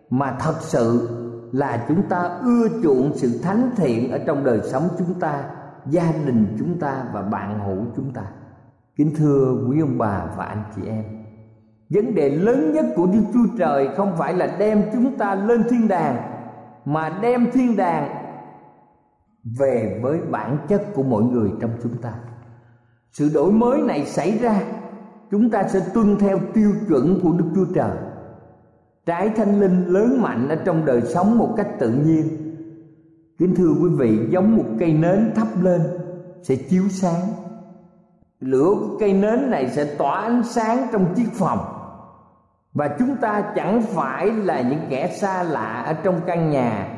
mà 0.09 0.37
thật 0.39 0.55
sự 0.59 1.09
là 1.51 1.85
chúng 1.87 2.01
ta 2.09 2.39
ưa 2.41 2.67
chuộng 2.83 3.11
sự 3.15 3.39
thánh 3.43 3.71
thiện 3.75 4.11
ở 4.11 4.19
trong 4.27 4.43
đời 4.43 4.59
sống 4.63 4.87
chúng 4.97 5.19
ta, 5.19 5.43
gia 5.85 6.11
đình 6.25 6.55
chúng 6.59 6.79
ta 6.79 7.03
và 7.13 7.21
bạn 7.21 7.59
hữu 7.59 7.85
chúng 7.95 8.11
ta. 8.13 8.21
Kính 8.95 9.15
thưa 9.17 9.65
quý 9.69 9.79
ông 9.79 9.97
bà 9.97 10.25
và 10.37 10.45
anh 10.45 10.63
chị 10.75 10.81
em, 10.87 11.03
vấn 11.89 12.15
đề 12.15 12.29
lớn 12.29 12.73
nhất 12.73 12.85
của 12.95 13.05
đức 13.05 13.23
chúa 13.33 13.57
trời 13.57 13.89
không 13.97 14.17
phải 14.17 14.33
là 14.33 14.55
đem 14.59 14.83
chúng 14.93 15.17
ta 15.17 15.35
lên 15.35 15.63
thiên 15.69 15.87
đàng, 15.87 16.17
mà 16.85 17.19
đem 17.21 17.51
thiên 17.51 17.77
đàng 17.77 18.09
về 19.59 19.99
với 20.03 20.19
bản 20.31 20.57
chất 20.67 20.81
của 20.93 21.03
mỗi 21.03 21.23
người 21.23 21.49
trong 21.61 21.71
chúng 21.83 21.97
ta. 22.01 22.13
Sự 23.11 23.31
đổi 23.33 23.51
mới 23.51 23.81
này 23.81 24.05
xảy 24.05 24.37
ra 24.37 24.61
chúng 25.31 25.49
ta 25.49 25.63
sẽ 25.67 25.79
tuân 25.93 26.17
theo 26.19 26.39
tiêu 26.53 26.71
chuẩn 26.87 27.19
của 27.23 27.31
đức 27.31 27.45
chúa 27.55 27.65
trời. 27.75 27.97
Trái 29.05 29.29
thanh 29.29 29.59
linh 29.59 29.85
lớn 29.85 30.21
mạnh 30.21 30.49
ở 30.49 30.55
trong 30.55 30.85
đời 30.85 31.01
sống 31.01 31.37
một 31.37 31.53
cách 31.57 31.67
tự 31.79 31.91
nhiên. 31.91 32.27
Kính 33.37 33.55
thưa 33.55 33.73
quý 33.81 33.89
vị, 33.97 34.27
giống 34.29 34.57
một 34.57 34.65
cây 34.79 34.93
nến 34.93 35.31
thắp 35.35 35.47
lên 35.61 35.81
sẽ 36.41 36.55
chiếu 36.55 36.83
sáng. 36.89 37.21
Lửa 38.39 38.73
của 38.79 38.97
cây 38.99 39.13
nến 39.13 39.49
này 39.49 39.69
sẽ 39.69 39.95
tỏa 39.97 40.21
ánh 40.21 40.43
sáng 40.43 40.87
trong 40.91 41.13
chiếc 41.15 41.27
phòng. 41.33 41.59
Và 42.73 42.87
chúng 42.99 43.15
ta 43.15 43.53
chẳng 43.55 43.81
phải 43.81 44.31
là 44.31 44.61
những 44.61 44.81
kẻ 44.89 45.07
xa 45.21 45.43
lạ 45.43 45.83
ở 45.85 45.93
trong 45.93 46.21
căn 46.25 46.49
nhà 46.49 46.97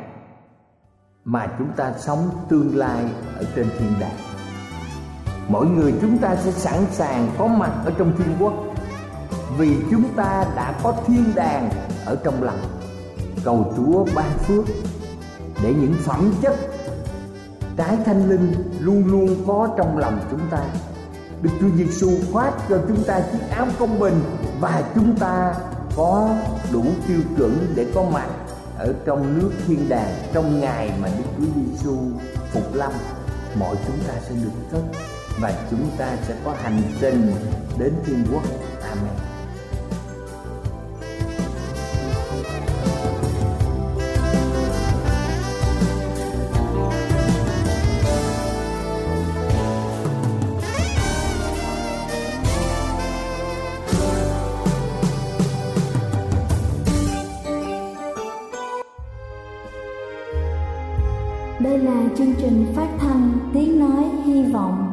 mà 1.26 1.48
chúng 1.58 1.70
ta 1.76 1.94
sống 1.98 2.30
tương 2.50 2.78
lai 2.78 3.04
ở 3.38 3.46
trên 3.56 3.68
thiên 3.80 3.92
đàng 4.00 4.33
mỗi 5.48 5.66
người 5.66 5.94
chúng 6.02 6.18
ta 6.18 6.36
sẽ 6.36 6.52
sẵn 6.52 6.86
sàng 6.92 7.30
có 7.38 7.48
mặt 7.48 7.72
ở 7.86 7.92
trong 7.98 8.14
thiên 8.18 8.36
quốc. 8.40 8.54
Vì 9.58 9.76
chúng 9.92 10.04
ta 10.16 10.46
đã 10.56 10.74
có 10.84 10.94
thiên 11.08 11.24
đàng 11.36 11.70
ở 12.06 12.16
trong 12.24 12.44
lòng. 12.44 12.60
Cầu 13.44 13.74
chúa 13.78 14.06
ban 14.16 14.38
phước 14.38 14.66
để 15.64 15.74
những 15.74 15.94
phẩm 16.04 16.34
chất 16.42 16.56
trái 17.78 17.98
thanh 18.06 18.30
linh 18.30 18.54
luôn 18.80 19.08
luôn 19.08 19.36
có 19.48 19.70
trong 19.78 19.98
lòng 19.98 20.20
chúng 20.32 20.40
ta. 20.52 20.60
Đức 21.42 21.50
Chúa 21.60 21.70
Giêsu 21.78 22.10
khoác 22.32 22.54
cho 22.70 22.80
chúng 22.88 23.04
ta 23.04 23.20
chiếc 23.32 23.40
áo 23.52 23.68
công 23.80 24.00
bình 24.00 24.22
và 24.60 24.84
chúng 24.96 25.16
ta 25.16 25.56
có 25.96 26.30
đủ 26.72 26.84
tiêu 27.08 27.20
chuẩn 27.38 27.74
để 27.76 27.86
có 27.96 28.04
mặt 28.04 28.28
ở 28.78 28.94
trong 29.06 29.40
nước 29.40 29.52
thiên 29.68 29.90
đàng 29.90 30.14
trong 30.34 30.60
ngày 30.60 30.92
mà 31.02 31.10
Đức 31.18 31.24
Chúa 31.38 31.62
Giêsu 31.62 31.98
phục 32.52 32.74
lâm. 32.74 32.92
Mọi 33.60 33.76
chúng 33.88 33.98
ta 34.08 34.14
sẽ 34.22 34.36
được 34.44 34.52
cất 34.72 34.82
và 35.40 35.68
chúng 35.72 35.90
ta 35.98 36.18
sẽ 36.28 36.36
có 36.46 36.56
hành 36.64 36.82
trình 37.02 37.32
đến 37.80 37.94
thiên 38.06 38.26
quốc. 38.32 38.44
Amen. 38.82 39.14
Đây 61.60 61.80
là 61.80 62.04
chương 62.18 62.34
trình 62.38 62.74
phát 62.76 62.88
thanh 63.00 63.40
Tiếng 63.54 63.80
Nói 63.80 64.04
Hy 64.26 64.44
Vọng 64.44 64.93